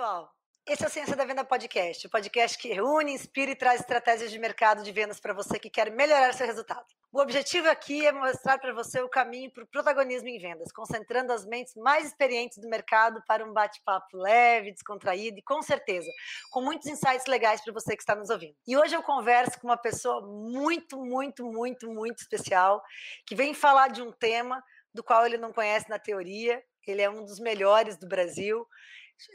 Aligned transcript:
pessoal? 0.00 0.34
Esse 0.66 0.84
é 0.84 0.86
o 0.86 0.90
Ciência 0.90 1.14
da 1.14 1.26
Venda 1.26 1.44
Podcast, 1.44 2.06
o 2.06 2.10
podcast 2.10 2.56
que 2.56 2.72
reúne, 2.72 3.12
inspira 3.12 3.50
e 3.50 3.54
traz 3.54 3.80
estratégias 3.80 4.30
de 4.30 4.38
mercado 4.38 4.82
de 4.82 4.90
vendas 4.92 5.20
para 5.20 5.34
você 5.34 5.58
que 5.58 5.68
quer 5.68 5.90
melhorar 5.90 6.32
seu 6.32 6.46
resultado. 6.46 6.86
O 7.12 7.20
objetivo 7.20 7.68
aqui 7.68 8.06
é 8.06 8.12
mostrar 8.12 8.56
para 8.58 8.72
você 8.72 9.02
o 9.02 9.10
caminho 9.10 9.52
para 9.52 9.64
o 9.64 9.66
protagonismo 9.66 10.28
em 10.28 10.38
vendas, 10.38 10.72
concentrando 10.72 11.34
as 11.34 11.44
mentes 11.44 11.74
mais 11.76 12.06
experientes 12.06 12.56
do 12.56 12.66
mercado 12.66 13.22
para 13.26 13.44
um 13.44 13.52
bate-papo 13.52 14.16
leve, 14.16 14.72
descontraído 14.72 15.38
e, 15.38 15.42
com 15.42 15.60
certeza, 15.60 16.10
com 16.50 16.62
muitos 16.62 16.88
insights 16.88 17.26
legais 17.26 17.62
para 17.62 17.74
você 17.74 17.94
que 17.94 18.02
está 18.02 18.14
nos 18.14 18.30
ouvindo. 18.30 18.54
E 18.66 18.78
hoje 18.78 18.96
eu 18.96 19.02
converso 19.02 19.60
com 19.60 19.68
uma 19.68 19.76
pessoa 19.76 20.26
muito, 20.26 20.96
muito, 20.96 21.44
muito, 21.44 21.90
muito 21.92 22.20
especial, 22.20 22.82
que 23.26 23.34
vem 23.34 23.52
falar 23.52 23.88
de 23.88 24.00
um 24.00 24.12
tema 24.12 24.64
do 24.94 25.04
qual 25.04 25.26
ele 25.26 25.36
não 25.36 25.52
conhece 25.52 25.90
na 25.90 25.98
teoria, 25.98 26.62
ele 26.86 27.02
é 27.02 27.10
um 27.10 27.24
dos 27.24 27.38
melhores 27.38 27.96
do 27.96 28.08
Brasil 28.08 28.66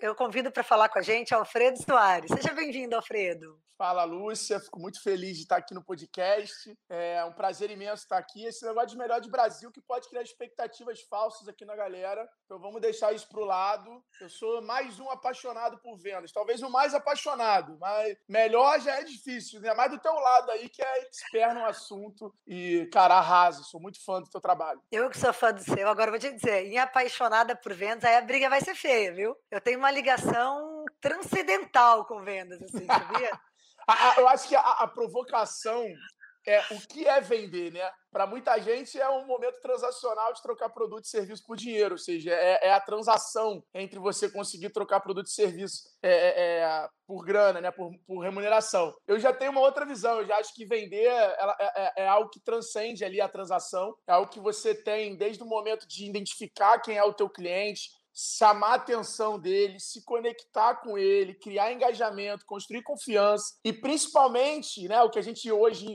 eu 0.02 0.16
convido 0.16 0.52
para 0.52 0.63
falar 0.63 0.89
com 0.89 0.99
a 0.99 1.02
gente 1.02 1.34
Alfredo 1.34 1.81
Soares. 1.81 2.31
Seja 2.31 2.53
bem-vindo, 2.53 2.95
Alfredo. 2.95 3.59
Fala, 3.77 4.05
Lúcia. 4.05 4.59
Fico 4.59 4.80
muito 4.80 5.02
feliz 5.03 5.35
de 5.35 5.44
estar 5.44 5.58
aqui 5.58 5.73
no 5.73 5.84
podcast. 5.84 6.73
É 6.89 7.23
um 7.25 7.34
prazer 7.34 7.70
imenso 7.70 8.03
estar 8.03 8.17
aqui. 8.17 8.45
Esse 8.45 8.66
negócio 8.66 8.89
de 8.89 8.98
melhor 8.98 9.20
de 9.20 9.30
Brasil 9.30 9.70
que 9.70 9.81
pode 9.81 10.08
criar 10.08 10.21
expectativas 10.21 11.02
falsas 11.02 11.48
aqui 11.49 11.66
na 11.66 11.75
galera. 11.75 12.27
Então 12.45 12.58
vamos 12.58 12.80
deixar 12.80 13.13
isso 13.13 13.27
para 13.27 13.41
o 13.41 13.45
lado. 13.45 14.02
Eu 14.21 14.30
sou 14.30 14.61
mais 14.61 14.98
um 14.98 15.09
apaixonado 15.09 15.77
por 15.80 15.97
vendas. 15.97 16.31
Talvez 16.31 16.61
o 16.61 16.70
mais 16.70 16.94
apaixonado, 16.94 17.77
mas 17.77 18.16
melhor 18.30 18.80
já 18.80 19.02
é 19.02 19.03
difícil. 19.03 19.59
Né? 19.59 19.73
Mais 19.73 19.91
do 19.91 19.99
teu 19.99 20.13
lado 20.13 20.52
aí, 20.52 20.70
que 20.70 20.81
é 20.81 20.99
expert 21.02 21.53
no 21.53 21.66
assunto. 21.66 22.33
E, 22.47 22.88
cara, 22.94 23.16
arrasa. 23.16 23.63
Sou 23.63 23.81
muito 23.81 24.03
fã 24.05 24.22
do 24.22 24.30
teu 24.30 24.39
trabalho. 24.39 24.81
Eu 24.89 25.09
que 25.09 25.17
sou 25.17 25.33
fã 25.33 25.53
do 25.53 25.61
seu. 25.61 25.89
Agora 25.89 26.11
vou 26.11 26.20
te 26.20 26.31
dizer, 26.31 26.66
em 26.66 26.77
apaixonada 26.77 27.58
por 27.58 27.73
vendas, 27.73 28.05
aí 28.05 28.16
a 28.16 28.22
briga 28.22 28.49
vai 28.49 28.61
ser 28.61 28.75
feia, 28.75 29.14
viu? 29.14 29.36
Eu 29.52 29.59
tenho 29.59 29.75
uma 29.76 29.92
ligação 29.92 30.86
transcendental 31.02 32.06
com 32.06 32.23
vendas, 32.23 32.62
assim, 32.62 32.86
sabia? 32.86 33.31
eu 34.17 34.28
acho 34.28 34.48
que 34.48 34.56
a, 34.56 34.62
a, 34.62 34.88
provocação 34.88 35.86
é 36.48 36.59
o 36.72 36.80
que 36.88 37.08
é 37.08 37.20
vender, 37.20 37.72
né? 37.72 37.92
Para 38.12 38.28
muita 38.28 38.58
gente 38.59 39.00
é 39.00 39.09
um 39.09 39.26
momento 39.26 39.59
transacional 39.62 40.32
de 40.32 40.42
trocar 40.42 40.70
produto 40.70 41.06
e 41.06 41.09
serviço 41.09 41.44
por 41.45 41.58
dinheiro, 41.58 41.95
ou 41.95 41.98
seja, 41.98 42.32
é, 42.32 42.67
é 42.67 42.73
a 42.73 42.80
transação 42.80 43.64
entre 43.73 43.98
você 43.98 44.30
conseguir 44.30 44.70
trocar 44.70 45.00
produto 45.00 45.26
e 45.26 45.32
serviço 45.32 45.84
é, 46.04 46.10
é, 46.10 46.60
é, 46.60 46.89
por 47.08 47.26
grana, 47.26 47.60
né? 47.60 47.72
Por, 47.72 47.92
por, 48.06 48.20
remuneração. 48.20 48.95
Eu 49.08 49.20
já 49.20 49.34
tenho 49.34 49.52
uma 49.52 49.62
outra 49.62 49.86
visão, 49.86 50.20
eu 50.20 50.28
já 50.28 50.38
acho 50.38 50.54
que 50.54 50.66
vender 50.66 51.08
é, 51.08 51.38
é, 51.60 52.04
é 52.04 52.08
algo 52.08 52.30
que 52.30 52.39
transcende 52.39 53.04
ali 53.04 53.20
a 53.20 53.30
transação, 53.30 53.95
é 54.08 54.12
algo 54.12 54.32
que 54.32 54.39
você 54.39 54.76
tem 54.76 55.17
desde 55.17 55.42
o 55.42 55.48
momento 55.48 55.88
de 55.88 56.06
identificar 56.06 56.80
quem 56.80 56.98
é 56.98 57.04
o 57.04 57.14
teu 57.14 57.30
cliente, 57.30 57.89
chamar 58.16 58.69
a 58.69 58.75
atenção 58.75 59.38
dele, 59.38 59.77
se 59.80 60.03
conectar 60.05 60.75
com 60.75 60.97
ele, 60.97 61.33
criar 61.33 61.73
engajamento, 61.73 62.45
construir 62.45 62.81
confiança 62.81 63.53
e 63.63 63.73
principalmente, 63.73 64.88
né, 64.88 65.02
o 65.02 65.09
que 65.09 65.19
a 65.19 65.21
gente 65.21 65.52
hoje 65.52 65.85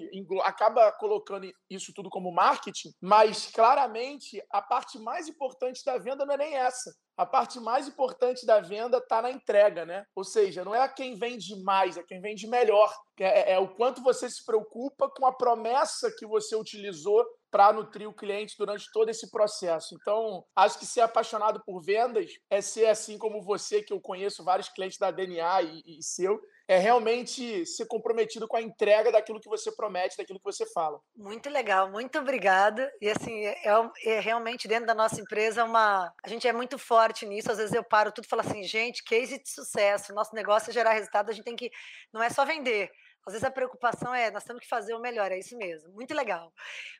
acaba 0.42 0.92
colocando 0.92 1.50
isso 1.70 1.92
tudo 1.94 2.10
como 2.10 2.32
marketing, 2.32 2.90
mas 3.00 3.46
claramente 3.46 4.42
a 4.50 4.60
parte 4.60 4.98
mais 4.98 5.28
importante 5.28 5.82
da 5.84 5.96
venda 5.96 6.26
não 6.26 6.34
é 6.34 6.38
nem 6.38 6.56
essa. 6.56 6.94
A 7.16 7.26
parte 7.26 7.60
mais 7.60 7.86
importante 7.86 8.46
da 8.46 8.60
venda 8.60 8.96
está 8.96 9.20
na 9.20 9.30
entrega, 9.30 9.84
né? 9.84 10.06
Ou 10.16 10.24
seja, 10.24 10.64
não 10.64 10.74
é 10.74 10.88
quem 10.88 11.18
vende 11.18 11.54
mais, 11.62 11.98
é 11.98 12.02
quem 12.02 12.18
vende 12.18 12.46
melhor. 12.46 12.90
É, 13.18 13.52
é, 13.52 13.52
é 13.52 13.58
o 13.58 13.68
quanto 13.68 14.02
você 14.02 14.28
se 14.30 14.42
preocupa 14.42 15.10
com 15.10 15.26
a 15.26 15.32
promessa 15.32 16.10
que 16.18 16.26
você 16.26 16.56
utilizou 16.56 17.22
para 17.50 17.72
nutrir 17.72 18.08
o 18.08 18.14
cliente 18.14 18.56
durante 18.56 18.90
todo 18.92 19.08
esse 19.08 19.30
processo. 19.30 19.94
Então, 19.94 20.44
acho 20.54 20.78
que 20.78 20.86
ser 20.86 21.00
apaixonado 21.00 21.62
por 21.64 21.82
vendas 21.82 22.30
é 22.48 22.60
ser 22.60 22.86
assim 22.86 23.18
como 23.18 23.42
você, 23.42 23.82
que 23.82 23.92
eu 23.92 24.00
conheço 24.00 24.44
vários 24.44 24.68
clientes 24.68 24.98
da 24.98 25.10
DNA 25.10 25.62
e, 25.62 25.82
e 25.98 26.02
seu, 26.02 26.40
é 26.70 26.78
realmente 26.78 27.66
ser 27.66 27.84
comprometido 27.86 28.46
com 28.46 28.56
a 28.56 28.62
entrega 28.62 29.10
daquilo 29.10 29.40
que 29.40 29.48
você 29.48 29.72
promete, 29.72 30.16
daquilo 30.16 30.38
que 30.38 30.44
você 30.44 30.64
fala. 30.72 31.00
Muito 31.16 31.50
legal, 31.50 31.90
muito 31.90 32.16
obrigada. 32.20 32.88
E 33.00 33.10
assim, 33.10 33.44
é, 33.44 33.56
é, 33.64 33.90
é, 34.12 34.20
realmente 34.20 34.68
dentro 34.68 34.86
da 34.86 34.94
nossa 34.94 35.20
empresa 35.20 35.64
uma. 35.64 36.14
A 36.22 36.28
gente 36.28 36.46
é 36.46 36.52
muito 36.52 36.78
forte 36.78 37.26
nisso. 37.26 37.50
Às 37.50 37.58
vezes 37.58 37.74
eu 37.74 37.82
paro 37.82 38.12
tudo 38.12 38.24
e 38.24 38.28
falo 38.28 38.42
assim, 38.42 38.62
gente, 38.62 39.02
case 39.02 39.42
de 39.42 39.50
sucesso. 39.50 40.14
Nosso 40.14 40.32
negócio 40.32 40.70
é 40.70 40.72
gerar 40.72 40.92
resultado, 40.92 41.28
a 41.28 41.32
gente 41.32 41.44
tem 41.44 41.56
que. 41.56 41.72
Não 42.12 42.22
é 42.22 42.30
só 42.30 42.44
vender 42.44 42.88
às 43.30 43.34
vezes 43.34 43.44
a 43.44 43.50
preocupação 43.50 44.12
é, 44.12 44.28
nós 44.30 44.42
temos 44.42 44.60
que 44.60 44.68
fazer 44.68 44.92
o 44.92 45.00
melhor, 45.00 45.30
é 45.30 45.38
isso 45.38 45.56
mesmo. 45.56 45.92
Muito 45.92 46.12
legal. 46.12 46.52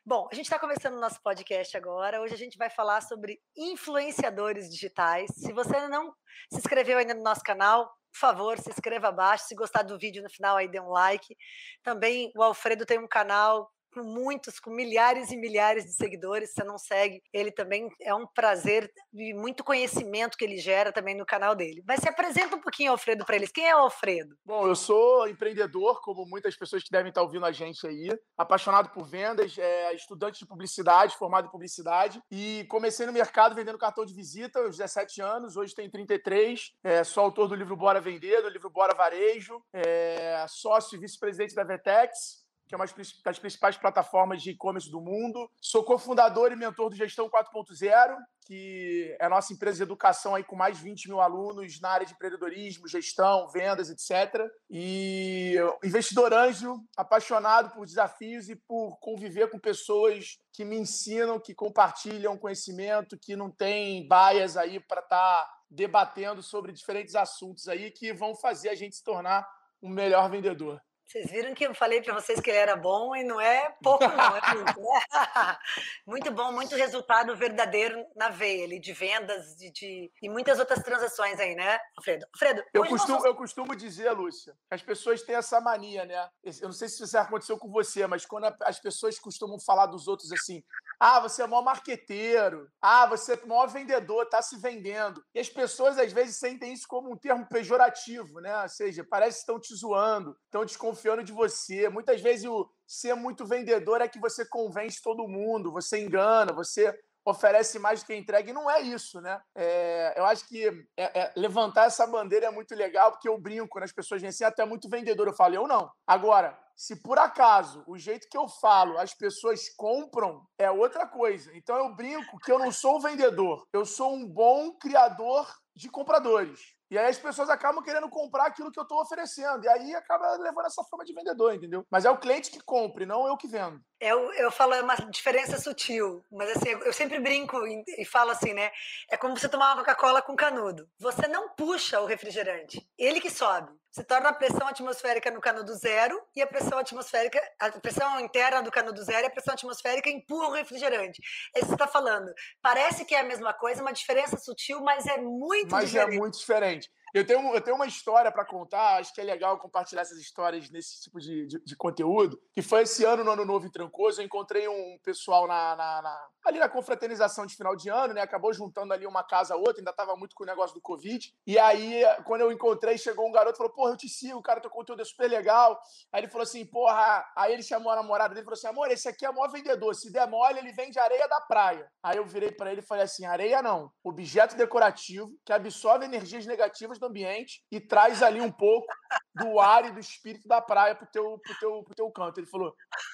Bom, 0.05 0.29
a 0.31 0.35
gente 0.35 0.45
está 0.45 0.57
começando 0.57 0.95
o 0.95 0.99
nosso 0.99 1.21
podcast 1.21 1.75
agora. 1.75 2.21
Hoje 2.21 2.33
a 2.33 2.37
gente 2.37 2.57
vai 2.57 2.69
falar 2.69 3.01
sobre 3.01 3.37
influenciadores 3.55 4.69
digitais. 4.69 5.29
Se 5.35 5.51
você 5.51 5.87
não 5.89 6.13
se 6.49 6.59
inscreveu 6.59 6.97
ainda 6.97 7.13
no 7.13 7.21
nosso 7.21 7.41
canal, 7.41 7.85
por 8.13 8.19
favor, 8.19 8.57
se 8.57 8.69
inscreva 8.69 9.09
abaixo. 9.09 9.45
Se 9.45 9.55
gostar 9.55 9.83
do 9.83 9.99
vídeo 9.99 10.23
no 10.23 10.29
final, 10.29 10.55
aí 10.55 10.69
dê 10.69 10.79
um 10.79 10.89
like. 10.89 11.35
Também 11.83 12.31
o 12.33 12.41
Alfredo 12.41 12.85
tem 12.85 12.97
um 12.97 13.07
canal 13.07 13.69
com 13.91 14.03
muitos, 14.03 14.59
com 14.59 14.71
milhares 14.71 15.31
e 15.31 15.37
milhares 15.37 15.85
de 15.85 15.93
seguidores. 15.93 16.49
Se 16.49 16.55
você 16.55 16.63
não 16.63 16.77
segue, 16.77 17.21
ele 17.33 17.51
também 17.51 17.89
é 18.01 18.13
um 18.13 18.25
prazer 18.25 18.91
e 19.13 19.33
muito 19.33 19.63
conhecimento 19.63 20.37
que 20.37 20.45
ele 20.45 20.57
gera 20.57 20.91
também 20.91 21.15
no 21.15 21.25
canal 21.25 21.55
dele. 21.55 21.83
Mas 21.87 21.99
se 21.99 22.09
apresenta 22.09 22.55
um 22.55 22.61
pouquinho, 22.61 22.91
Alfredo, 22.91 23.25
para 23.25 23.35
eles. 23.35 23.51
Quem 23.51 23.67
é 23.67 23.75
o 23.75 23.79
Alfredo? 23.79 24.35
Bom, 24.45 24.67
eu 24.67 24.75
sou 24.75 25.27
empreendedor, 25.27 26.01
como 26.01 26.25
muitas 26.25 26.55
pessoas 26.55 26.83
que 26.83 26.91
devem 26.91 27.09
estar 27.09 27.21
ouvindo 27.21 27.45
a 27.45 27.51
gente 27.51 27.85
aí, 27.85 28.09
apaixonado 28.37 28.89
por 28.89 29.07
vendas, 29.07 29.57
é, 29.57 29.93
estudante 29.93 30.39
de 30.39 30.45
publicidade, 30.45 31.17
formado 31.17 31.47
em 31.47 31.51
publicidade, 31.51 32.21
e 32.31 32.65
comecei 32.69 33.05
no 33.05 33.13
mercado 33.13 33.55
vendendo 33.55 33.77
cartão 33.77 34.05
de 34.05 34.13
visita 34.13 34.59
aos 34.59 34.77
17 34.77 35.21
anos, 35.21 35.57
hoje 35.57 35.75
tenho 35.75 35.91
33, 35.91 36.71
é, 36.83 37.03
sou 37.03 37.23
autor 37.23 37.47
do 37.47 37.55
livro 37.55 37.75
Bora 37.75 38.01
Vender, 38.01 38.41
do 38.41 38.49
livro 38.49 38.69
Bora 38.69 38.95
Varejo, 38.95 39.61
é, 39.73 40.45
sócio 40.47 40.95
e 40.95 40.99
vice-presidente 40.99 41.55
da 41.55 41.63
Vetex, 41.63 42.40
que 42.71 42.75
é 42.75 42.77
uma 42.77 42.85
das 43.25 43.37
principais 43.37 43.75
plataformas 43.75 44.41
de 44.41 44.51
e-commerce 44.51 44.89
do 44.89 45.01
mundo. 45.01 45.51
Sou 45.59 45.83
cofundador 45.83 46.53
e 46.53 46.55
mentor 46.55 46.89
do 46.89 46.95
Gestão 46.95 47.29
4.0, 47.29 48.15
que 48.47 49.13
é 49.19 49.25
a 49.25 49.29
nossa 49.29 49.51
empresa 49.51 49.75
de 49.75 49.83
educação 49.83 50.35
aí 50.35 50.43
com 50.45 50.55
mais 50.55 50.77
de 50.77 50.83
20 50.85 51.09
mil 51.09 51.19
alunos 51.19 51.81
na 51.81 51.89
área 51.89 52.05
de 52.05 52.13
empreendedorismo, 52.13 52.87
gestão, 52.87 53.49
vendas, 53.49 53.89
etc. 53.89 54.49
E 54.69 55.57
investidor 55.83 56.33
anjo, 56.33 56.81
apaixonado 56.95 57.75
por 57.75 57.85
desafios 57.85 58.47
e 58.47 58.55
por 58.55 58.97
conviver 59.01 59.49
com 59.49 59.59
pessoas 59.59 60.39
que 60.53 60.63
me 60.63 60.77
ensinam, 60.77 61.41
que 61.41 61.53
compartilham 61.53 62.37
conhecimento, 62.37 63.19
que 63.19 63.35
não 63.35 63.51
tem 63.51 64.07
baias 64.07 64.55
aí 64.55 64.79
para 64.79 65.01
estar 65.01 65.43
tá 65.43 65.53
debatendo 65.69 66.41
sobre 66.41 66.71
diferentes 66.71 67.15
assuntos 67.15 67.67
aí 67.67 67.91
que 67.91 68.13
vão 68.13 68.33
fazer 68.33 68.69
a 68.69 68.75
gente 68.75 68.95
se 68.95 69.03
tornar 69.03 69.45
um 69.83 69.89
melhor 69.89 70.29
vendedor. 70.29 70.81
Vocês 71.11 71.29
viram 71.29 71.53
que 71.53 71.65
eu 71.65 71.75
falei 71.75 72.01
para 72.01 72.13
vocês 72.13 72.39
que 72.39 72.49
ele 72.49 72.57
era 72.57 72.77
bom 72.77 73.13
e 73.13 73.21
não 73.21 73.39
é 73.39 73.75
pouco, 73.83 74.07
não, 74.07 74.37
é 74.37 74.53
muito, 74.55 74.79
né? 74.79 74.99
muito 76.07 76.31
bom, 76.31 76.53
muito 76.53 76.73
resultado 76.73 77.35
verdadeiro 77.35 78.05
na 78.15 78.29
veia 78.29 78.63
ali, 78.63 78.79
de 78.79 78.93
vendas 78.93 79.57
de, 79.57 79.69
de, 79.71 80.11
e 80.21 80.29
muitas 80.29 80.57
outras 80.57 80.81
transações 80.81 81.37
aí, 81.37 81.53
né, 81.53 81.77
Alfredo? 81.97 82.25
Alfredo, 82.33 82.63
eu 82.73 82.85
costumo, 82.85 83.17
nós... 83.17 83.25
eu 83.25 83.35
costumo 83.35 83.75
dizer, 83.75 84.09
Lúcia, 84.13 84.53
que 84.69 84.75
as 84.75 84.81
pessoas 84.81 85.21
têm 85.21 85.35
essa 85.35 85.59
mania, 85.59 86.05
né? 86.05 86.29
Eu 86.43 86.69
não 86.69 86.71
sei 86.71 86.87
se 86.87 87.03
isso 87.03 87.17
aconteceu 87.17 87.57
com 87.57 87.69
você, 87.69 88.07
mas 88.07 88.25
quando 88.25 88.45
as 88.61 88.79
pessoas 88.79 89.19
costumam 89.19 89.59
falar 89.59 89.87
dos 89.87 90.07
outros 90.07 90.31
assim, 90.31 90.63
ah, 91.03 91.19
você 91.19 91.41
é 91.41 91.45
o 91.45 91.49
maior 91.49 91.63
marqueteiro. 91.63 92.69
Ah, 92.79 93.07
você 93.07 93.33
é 93.33 93.39
o 93.43 93.47
maior 93.47 93.65
vendedor, 93.65 94.21
está 94.21 94.39
se 94.39 94.55
vendendo. 94.57 95.25
E 95.33 95.39
as 95.39 95.49
pessoas, 95.49 95.97
às 95.97 96.13
vezes, 96.13 96.37
sentem 96.37 96.71
isso 96.71 96.87
como 96.87 97.11
um 97.11 97.17
termo 97.17 97.43
pejorativo, 97.49 98.39
né? 98.39 98.61
Ou 98.61 98.69
seja, 98.69 99.03
parece 99.03 99.37
que 99.37 99.41
estão 99.41 99.59
te 99.59 99.75
zoando, 99.75 100.37
estão 100.45 100.63
desconfiando 100.63 101.00
de 101.23 101.31
você. 101.31 101.89
Muitas 101.89 102.21
vezes 102.21 102.45
o 102.45 102.69
ser 102.87 103.15
muito 103.15 103.45
vendedor 103.45 104.01
é 104.01 104.07
que 104.07 104.19
você 104.19 104.45
convence 104.45 105.01
todo 105.01 105.27
mundo, 105.27 105.71
você 105.71 105.99
engana, 105.99 106.53
você 106.53 106.97
oferece 107.25 107.77
mais 107.79 108.01
do 108.01 108.07
que 108.07 108.15
entrega. 108.15 108.49
E 108.49 108.53
não 108.53 108.69
é 108.69 108.81
isso, 108.81 109.21
né? 109.21 109.39
É, 109.55 110.13
eu 110.17 110.25
acho 110.25 110.47
que 110.47 110.67
é, 110.97 111.21
é, 111.21 111.33
levantar 111.35 111.85
essa 111.85 112.05
bandeira 112.07 112.47
é 112.47 112.51
muito 112.51 112.75
legal, 112.75 113.11
porque 113.11 113.29
eu 113.29 113.37
brinco 113.39 113.69
quando 113.69 113.83
as 113.83 113.91
pessoas 113.91 114.23
assim, 114.23 114.43
até 114.43 114.65
muito 114.65 114.89
vendedor. 114.89 115.27
Eu 115.27 115.33
falo, 115.33 115.55
eu 115.55 115.67
não. 115.67 115.89
Agora, 116.05 116.57
se 116.75 116.95
por 116.95 117.19
acaso 117.19 117.83
o 117.87 117.97
jeito 117.97 118.27
que 118.29 118.37
eu 118.37 118.47
falo 118.47 118.97
as 118.97 119.13
pessoas 119.13 119.69
compram, 119.75 120.43
é 120.57 120.69
outra 120.71 121.05
coisa. 121.05 121.55
Então 121.55 121.77
eu 121.77 121.95
brinco 121.95 122.39
que 122.39 122.51
eu 122.51 122.59
não 122.59 122.71
sou 122.71 122.97
um 122.97 123.01
vendedor, 123.01 123.67
eu 123.71 123.85
sou 123.85 124.13
um 124.13 124.27
bom 124.27 124.73
criador 124.77 125.47
de 125.75 125.89
compradores. 125.89 126.59
E 126.91 126.97
aí 126.97 127.07
as 127.07 127.17
pessoas 127.17 127.49
acabam 127.49 127.81
querendo 127.81 128.09
comprar 128.09 128.47
aquilo 128.47 128.69
que 128.69 128.77
eu 128.77 128.83
estou 128.83 128.99
oferecendo. 128.99 129.63
E 129.63 129.69
aí 129.69 129.95
acaba 129.95 130.35
levando 130.35 130.65
essa 130.65 130.83
forma 130.83 131.05
de 131.05 131.13
vendedor, 131.13 131.55
entendeu? 131.55 131.85
Mas 131.89 132.03
é 132.03 132.09
o 132.09 132.17
cliente 132.17 132.51
que 132.51 132.59
compre, 132.59 133.05
não 133.05 133.25
eu 133.25 133.37
que 133.37 133.47
vendo. 133.47 133.79
Eu, 133.97 134.33
eu 134.33 134.51
falo, 134.51 134.73
é 134.73 134.81
uma 134.81 134.95
diferença 134.95 135.57
sutil, 135.57 136.21
mas 136.29 136.49
assim, 136.49 136.69
eu 136.69 136.91
sempre 136.91 137.19
brinco 137.19 137.57
e 137.65 138.03
falo 138.03 138.31
assim, 138.31 138.51
né? 138.51 138.71
É 139.09 139.15
como 139.15 139.37
você 139.37 139.47
tomar 139.47 139.73
uma 139.73 139.77
Coca-Cola 139.77 140.21
com 140.21 140.35
canudo. 140.35 140.89
Você 140.99 141.29
não 141.29 141.49
puxa 141.55 142.01
o 142.01 142.05
refrigerante, 142.05 142.85
ele 142.97 143.21
que 143.21 143.29
sobe. 143.29 143.71
Você 143.91 144.05
torna 144.05 144.29
a 144.29 144.33
pressão 144.33 144.65
atmosférica 144.65 145.29
no 145.29 145.41
canudo 145.41 145.73
zero 145.75 146.17
e 146.33 146.41
a 146.41 146.47
pressão 146.47 146.79
atmosférica, 146.79 147.41
a 147.59 147.69
pressão 147.71 148.21
interna 148.21 148.63
do 148.63 148.71
canudo 148.71 149.03
zero 149.03 149.23
e 149.23 149.25
a 149.25 149.29
pressão 149.29 149.53
atmosférica 149.53 150.09
empurra 150.09 150.47
o 150.47 150.53
refrigerante. 150.53 151.21
É 151.53 151.59
isso 151.59 151.65
que 151.65 151.65
você 151.65 151.73
está 151.73 151.87
falando. 151.87 152.33
Parece 152.61 153.03
que 153.03 153.13
é 153.13 153.19
a 153.19 153.23
mesma 153.23 153.53
coisa, 153.53 153.81
uma 153.81 153.91
diferença 153.91 154.37
sutil, 154.37 154.79
mas 154.81 155.05
é 155.05 155.17
muito 155.17 155.71
mas 155.71 155.83
é 155.83 155.87
diferente. 155.87 156.07
Mas 156.07 156.15
é 156.15 156.19
muito 156.19 156.39
diferente. 156.39 156.91
Eu 157.13 157.25
tenho, 157.25 157.53
eu 157.53 157.61
tenho 157.61 157.75
uma 157.75 157.85
história 157.85 158.31
para 158.31 158.45
contar, 158.45 158.99
acho 158.99 159.13
que 159.13 159.19
é 159.19 159.23
legal 159.23 159.59
compartilhar 159.59 160.01
essas 160.01 160.17
histórias 160.17 160.69
nesse 160.69 161.01
tipo 161.01 161.19
de, 161.19 161.45
de, 161.45 161.59
de, 161.59 161.75
conteúdo. 161.75 162.41
Que 162.53 162.61
foi 162.61 162.83
esse 162.83 163.03
ano, 163.03 163.23
no 163.23 163.31
Ano 163.31 163.43
Novo 163.43 163.65
em 163.65 163.71
Trancoso, 163.71 164.21
eu 164.21 164.25
encontrei 164.25 164.67
um 164.67 164.97
pessoal 165.03 165.45
na, 165.45 165.75
na, 165.75 166.01
na, 166.01 166.27
ali 166.45 166.59
na 166.59 166.69
confraternização 166.69 167.45
de 167.45 167.55
final 167.55 167.75
de 167.75 167.89
ano, 167.89 168.13
né? 168.13 168.21
Acabou 168.21 168.53
juntando 168.53 168.93
ali 168.93 169.05
uma 169.05 169.23
casa 169.23 169.53
a 169.53 169.57
outra, 169.57 169.79
ainda 169.79 169.91
estava 169.91 170.15
muito 170.15 170.33
com 170.33 170.43
o 170.43 170.47
negócio 170.47 170.73
do 170.73 170.81
Covid. 170.81 171.33
E 171.45 171.59
aí, 171.59 172.01
quando 172.25 172.41
eu 172.41 172.51
encontrei, 172.51 172.97
chegou 172.97 173.27
um 173.27 173.31
garoto 173.31 173.55
e 173.55 173.57
falou: 173.57 173.73
Porra, 173.73 173.91
eu 173.91 173.97
te 173.97 174.07
sigo, 174.07 174.41
cara, 174.41 174.61
teu 174.61 174.71
conteúdo 174.71 175.01
é 175.01 175.05
super 175.05 175.29
legal. 175.29 175.77
Aí 176.13 176.21
ele 176.21 176.29
falou 176.29 176.43
assim: 176.43 176.65
Porra, 176.65 177.25
aí 177.35 177.51
ele 177.51 177.63
chamou 177.63 177.91
a 177.91 177.97
namorada 177.97 178.33
dele 178.33 178.43
e 178.43 178.45
falou 178.45 178.57
assim: 178.57 178.67
Amor, 178.67 178.89
esse 178.89 179.09
aqui 179.09 179.25
é 179.25 179.31
maior 179.31 179.49
vendedor. 179.49 179.93
Se 179.95 180.09
der 180.09 180.27
mole, 180.29 180.59
ele 180.59 180.71
vende 180.71 180.97
areia 180.97 181.27
da 181.27 181.41
praia. 181.41 181.91
Aí 182.01 182.17
eu 182.17 182.25
virei 182.25 182.51
para 182.51 182.71
ele 182.71 182.79
e 182.79 182.85
falei 182.85 183.03
assim: 183.03 183.25
Areia 183.25 183.61
não, 183.61 183.91
objeto 184.01 184.55
decorativo 184.55 185.29
que 185.45 185.51
absorve 185.51 186.05
energias 186.05 186.45
negativas 186.45 187.00
do 187.01 187.07
ambiente 187.07 187.63
e 187.71 187.79
traz 187.79 188.23
ali 188.23 188.39
um 188.39 188.51
pouco 188.51 188.87
do 189.35 189.59
ar 189.59 189.85
e 189.85 189.91
do 189.91 189.99
espírito 189.99 190.47
da 190.47 190.61
praia 190.61 190.95
pro 190.95 191.07
teu, 191.07 191.37
pro 191.39 191.59
teu, 191.59 191.83
pro 191.83 191.95
teu 191.95 192.11
canto. 192.11 192.39
Ele 192.39 192.47
falou: 192.47 192.73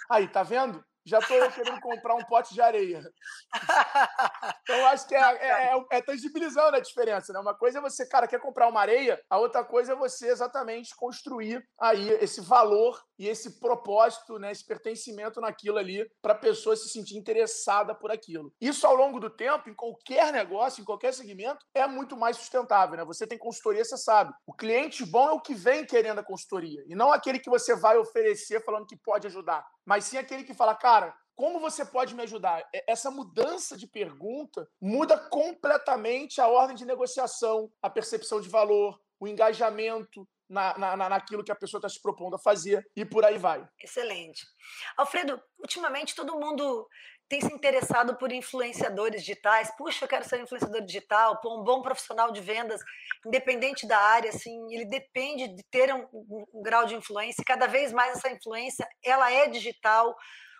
Aí, 0.10 0.28
tá 0.28 0.44
vendo? 0.44 0.84
já 1.08 1.20
estou 1.20 1.50
querendo 1.52 1.80
comprar 1.80 2.16
um 2.16 2.26
pote 2.26 2.54
de 2.54 2.62
areia. 2.62 3.02
Então, 4.64 4.86
acho 4.88 5.08
que 5.08 5.16
é, 5.16 5.22
é, 5.22 5.74
é, 5.74 5.86
é, 5.94 6.02
tangibilizando 6.02 6.76
a 6.76 6.82
diferença, 6.82 7.32
né? 7.32 7.40
Uma 7.40 7.56
coisa 7.56 7.78
é 7.78 7.82
você, 7.82 8.06
cara, 8.06 8.28
quer 8.28 8.42
comprar 8.42 8.68
uma 8.68 8.82
areia, 8.82 9.18
a 9.30 9.38
outra 9.38 9.64
coisa 9.64 9.94
é 9.94 9.96
você 9.96 10.28
exatamente 10.28 10.94
construir 10.94 11.66
aí 11.80 12.10
esse 12.22 12.42
valor 12.42 13.02
e 13.18 13.28
esse 13.28 13.60
propósito, 13.60 14.38
né, 14.38 14.52
esse 14.52 14.66
pertencimento 14.66 15.42
naquilo 15.42 15.78
ali, 15.78 16.10
para 16.22 16.34
a 16.34 16.38
pessoa 16.38 16.76
se 16.76 16.90
sentir 16.90 17.18
interessada 17.18 17.96
por 17.96 18.12
aquilo. 18.12 18.54
Isso, 18.60 18.86
ao 18.86 18.96
longo 18.96 19.20
do 19.20 19.30
tempo, 19.30 19.70
em 19.70 19.74
qualquer 19.74 20.32
negócio, 20.32 20.82
em 20.82 20.86
qualquer 20.86 21.14
segmento, 21.14 21.66
é 21.74 21.88
muito 21.88 22.16
mais 22.16 22.38
sustentável. 22.38 22.98
Né? 22.98 23.06
Você 23.06 23.26
tem 23.26 23.38
consultoria, 23.38 23.84
você 23.84 23.98
sabe. 23.98 24.34
O 24.46 24.54
cliente 24.54 25.06
bom 25.06 25.30
é 25.30 25.32
o 25.32 25.42
que 25.42 25.54
vem 25.54 25.86
querendo 25.86 26.20
a 26.20 26.24
consultoria, 26.24 26.84
e 26.88 26.96
não 26.96 27.12
aquele 27.12 27.40
que 27.40 27.50
você 27.50 27.76
vai 27.76 27.98
oferecer 27.98 28.64
falando 28.64 28.88
que 28.88 28.98
pode 28.98 29.28
ajudar, 29.28 29.66
mas 29.86 30.06
sim 30.06 30.18
aquele 30.18 30.44
que 30.44 30.54
fala, 30.54 30.76
cara, 30.76 31.16
como 31.36 31.60
você 31.60 31.86
pode 31.86 32.16
me 32.16 32.24
ajudar? 32.24 32.68
Essa 32.88 33.12
mudança 33.12 33.78
de 33.78 33.86
pergunta 33.86 34.68
muda 34.82 35.16
completamente 35.30 36.42
a 36.42 36.48
ordem 36.48 36.76
de 36.76 36.84
negociação, 36.84 37.72
a 37.80 37.90
percepção 37.90 38.42
de 38.42 38.50
valor, 38.50 39.00
o 39.20 39.28
engajamento, 39.28 40.28
na, 40.50 40.78
na, 40.78 41.10
naquilo 41.10 41.44
que 41.44 41.52
a 41.52 41.56
pessoa 41.56 41.80
está 41.80 41.90
se 41.90 42.02
propondo 42.02 42.36
a 42.36 42.40
fazer 42.40 42.90
e 42.96 43.06
por 43.06 43.26
aí 43.26 43.38
vai. 43.38 43.68
Excelente. 43.82 44.46
Alfredo, 44.96 45.42
ultimamente 45.60 46.16
todo 46.16 46.40
mundo 46.40 46.88
tem 47.30 47.42
se 47.42 47.54
interessado 47.54 48.16
por 48.16 48.32
influenciadores 48.32 49.22
digitais. 49.22 49.70
Puxa, 49.78 50.06
eu 50.06 50.10
quero 50.10 50.28
ser 50.28 50.40
influenciador 50.40 50.82
digital, 50.82 51.40
um 51.46 51.64
bom 51.64 51.82
profissional 51.82 52.32
de 52.32 52.40
vendas, 52.40 52.82
independente 53.26 53.86
da 53.86 53.98
área, 53.98 54.30
assim, 54.30 54.74
ele 54.74 54.86
depende 54.86 55.50
de 55.50 55.64
ter 55.70 55.94
um, 55.94 56.08
um, 56.14 56.62
grau 56.64 56.86
de 56.86 56.96
influência. 56.96 57.44
Cada 57.46 57.68
vez 57.68 57.92
mais 57.92 58.18
essa 58.18 58.32
influência, 58.32 58.88
ela 59.04 59.32
é 59.32 59.48
digital. 59.48 60.16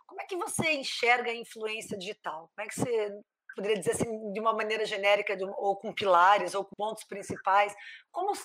Como 0.06 0.22
é 0.22 0.26
que 0.26 0.36
você 0.36 0.74
enxerga 0.74 1.32
a 1.32 1.36
influência 1.36 1.98
digital? 1.98 2.52
Como 2.54 2.66
é 2.66 2.70
que 2.70 2.76
você 2.76 3.12
poderia 3.58 3.78
dizer 3.80 3.94
assim, 3.94 4.32
de 4.32 4.40
uma 4.40 4.54
maneira 4.54 4.86
genérica, 4.86 5.36
de, 5.36 5.44
ou 5.44 5.76
com 5.76 5.92
pilares, 5.92 6.54
ou 6.54 6.64
com 6.64 6.76
pontos 6.78 7.04
principais. 7.06 7.74
Como, 8.12 8.32
o 8.32 8.36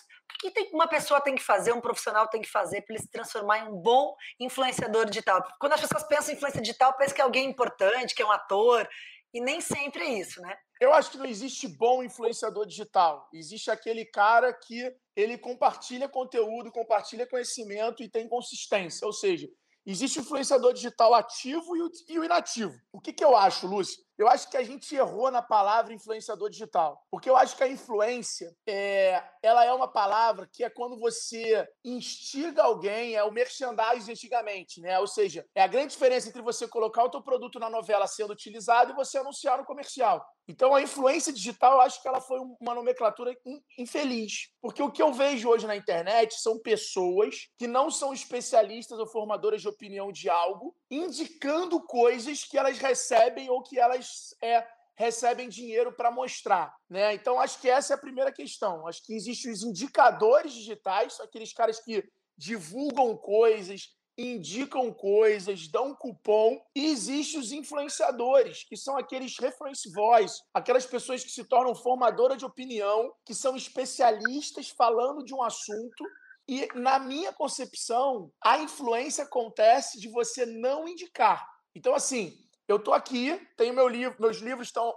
que 0.40 0.50
tem, 0.50 0.70
uma 0.72 0.88
pessoa 0.88 1.20
tem 1.20 1.34
que 1.34 1.42
fazer, 1.42 1.72
um 1.72 1.80
profissional 1.82 2.26
tem 2.28 2.40
que 2.40 2.50
fazer 2.50 2.80
para 2.80 2.96
ele 2.96 3.04
se 3.04 3.10
transformar 3.10 3.58
em 3.58 3.68
um 3.68 3.76
bom 3.76 4.14
influenciador 4.40 5.04
digital? 5.04 5.46
Quando 5.60 5.74
as 5.74 5.80
pessoas 5.82 6.02
pensam 6.04 6.32
em 6.32 6.36
influência 6.36 6.62
digital, 6.62 6.94
parece 6.94 7.14
que 7.14 7.20
é 7.20 7.24
alguém 7.24 7.48
importante, 7.48 8.14
que 8.14 8.22
é 8.22 8.26
um 8.26 8.32
ator, 8.32 8.88
e 9.34 9.40
nem 9.40 9.60
sempre 9.60 10.02
é 10.02 10.18
isso, 10.18 10.40
né? 10.40 10.56
Eu 10.80 10.92
acho 10.92 11.10
que 11.10 11.18
não 11.18 11.26
existe 11.26 11.68
bom 11.68 12.02
influenciador 12.02 12.66
digital. 12.66 13.28
Existe 13.32 13.70
aquele 13.70 14.04
cara 14.04 14.52
que 14.52 14.92
ele 15.14 15.38
compartilha 15.38 16.08
conteúdo, 16.08 16.72
compartilha 16.72 17.26
conhecimento 17.26 18.02
e 18.02 18.10
tem 18.10 18.28
consistência. 18.28 19.06
Ou 19.06 19.12
seja, 19.12 19.48
existe 19.86 20.18
o 20.18 20.22
influenciador 20.22 20.72
digital 20.74 21.14
ativo 21.14 21.76
e 22.08 22.18
o 22.18 22.24
inativo. 22.24 22.74
O 22.92 23.00
que, 23.00 23.12
que 23.12 23.24
eu 23.24 23.36
acho, 23.36 23.66
Lúcio? 23.66 24.02
Eu 24.22 24.28
acho 24.28 24.48
que 24.48 24.56
a 24.56 24.62
gente 24.62 24.94
errou 24.94 25.32
na 25.32 25.42
palavra 25.42 25.92
influenciador 25.92 26.48
digital, 26.48 27.04
porque 27.10 27.28
eu 27.28 27.36
acho 27.36 27.56
que 27.56 27.64
a 27.64 27.68
influência 27.68 28.56
é, 28.64 29.20
ela 29.42 29.64
é 29.64 29.72
uma 29.72 29.88
palavra 29.88 30.48
que 30.50 30.62
é 30.62 30.70
quando 30.70 30.96
você 30.96 31.68
instiga 31.84 32.62
alguém, 32.62 33.16
é 33.16 33.24
o 33.24 33.32
merchandising 33.32 34.12
antigamente, 34.12 34.80
né? 34.80 34.96
Ou 35.00 35.08
seja, 35.08 35.44
é 35.56 35.62
a 35.62 35.66
grande 35.66 35.94
diferença 35.94 36.28
entre 36.28 36.40
você 36.40 36.68
colocar 36.68 37.02
o 37.02 37.10
teu 37.10 37.20
produto 37.20 37.58
na 37.58 37.68
novela 37.68 38.06
sendo 38.06 38.32
utilizado 38.32 38.92
e 38.92 38.94
você 38.94 39.18
anunciar 39.18 39.58
no 39.58 39.64
comercial. 39.64 40.24
Então 40.48 40.74
a 40.74 40.82
influência 40.82 41.32
digital, 41.32 41.74
eu 41.74 41.80
acho 41.80 42.00
que 42.00 42.08
ela 42.08 42.20
foi 42.20 42.38
uma 42.60 42.74
nomenclatura 42.74 43.36
infeliz, 43.78 44.50
porque 44.60 44.82
o 44.82 44.90
que 44.90 45.02
eu 45.02 45.12
vejo 45.12 45.48
hoje 45.48 45.66
na 45.66 45.76
internet 45.76 46.34
são 46.40 46.58
pessoas 46.58 47.48
que 47.58 47.66
não 47.66 47.90
são 47.90 48.12
especialistas 48.12 48.98
ou 48.98 49.06
formadoras 49.06 49.62
de 49.62 49.68
opinião 49.68 50.12
de 50.12 50.28
algo, 50.28 50.76
indicando 50.92 51.80
coisas 51.80 52.44
que 52.44 52.58
elas 52.58 52.76
recebem 52.76 53.48
ou 53.48 53.62
que 53.62 53.78
elas 53.78 54.34
é, 54.42 54.66
recebem 54.94 55.48
dinheiro 55.48 55.90
para 55.90 56.10
mostrar. 56.10 56.74
Né? 56.88 57.14
Então, 57.14 57.40
acho 57.40 57.58
que 57.60 57.68
essa 57.68 57.94
é 57.94 57.96
a 57.96 58.00
primeira 58.00 58.30
questão. 58.30 58.86
Acho 58.86 59.02
que 59.02 59.14
existem 59.14 59.50
os 59.50 59.62
indicadores 59.62 60.52
digitais, 60.52 61.18
aqueles 61.18 61.52
caras 61.54 61.80
que 61.80 62.04
divulgam 62.36 63.16
coisas, 63.16 63.88
indicam 64.18 64.92
coisas, 64.92 65.66
dão 65.68 65.94
cupom, 65.94 66.60
e 66.76 66.86
existem 66.86 67.40
os 67.40 67.52
influenciadores, 67.52 68.62
que 68.64 68.76
são 68.76 68.98
aqueles 68.98 69.38
reference 69.38 69.90
voice, 69.90 70.42
aquelas 70.52 70.84
pessoas 70.84 71.24
que 71.24 71.30
se 71.30 71.44
tornam 71.44 71.74
formadora 71.74 72.36
de 72.36 72.44
opinião, 72.44 73.10
que 73.24 73.34
são 73.34 73.56
especialistas 73.56 74.68
falando 74.68 75.24
de 75.24 75.34
um 75.34 75.42
assunto. 75.42 76.04
E, 76.52 76.68
na 76.74 76.98
minha 76.98 77.32
concepção, 77.32 78.30
a 78.38 78.58
influência 78.58 79.24
acontece 79.24 79.98
de 79.98 80.06
você 80.06 80.44
não 80.44 80.86
indicar. 80.86 81.48
Então, 81.74 81.94
assim, 81.94 82.36
eu 82.68 82.76
estou 82.76 82.92
aqui, 82.92 83.40
tenho 83.56 83.72
meu 83.72 83.88
livro, 83.88 84.20
meus 84.20 84.36
livros 84.36 84.68
estão, 84.68 84.94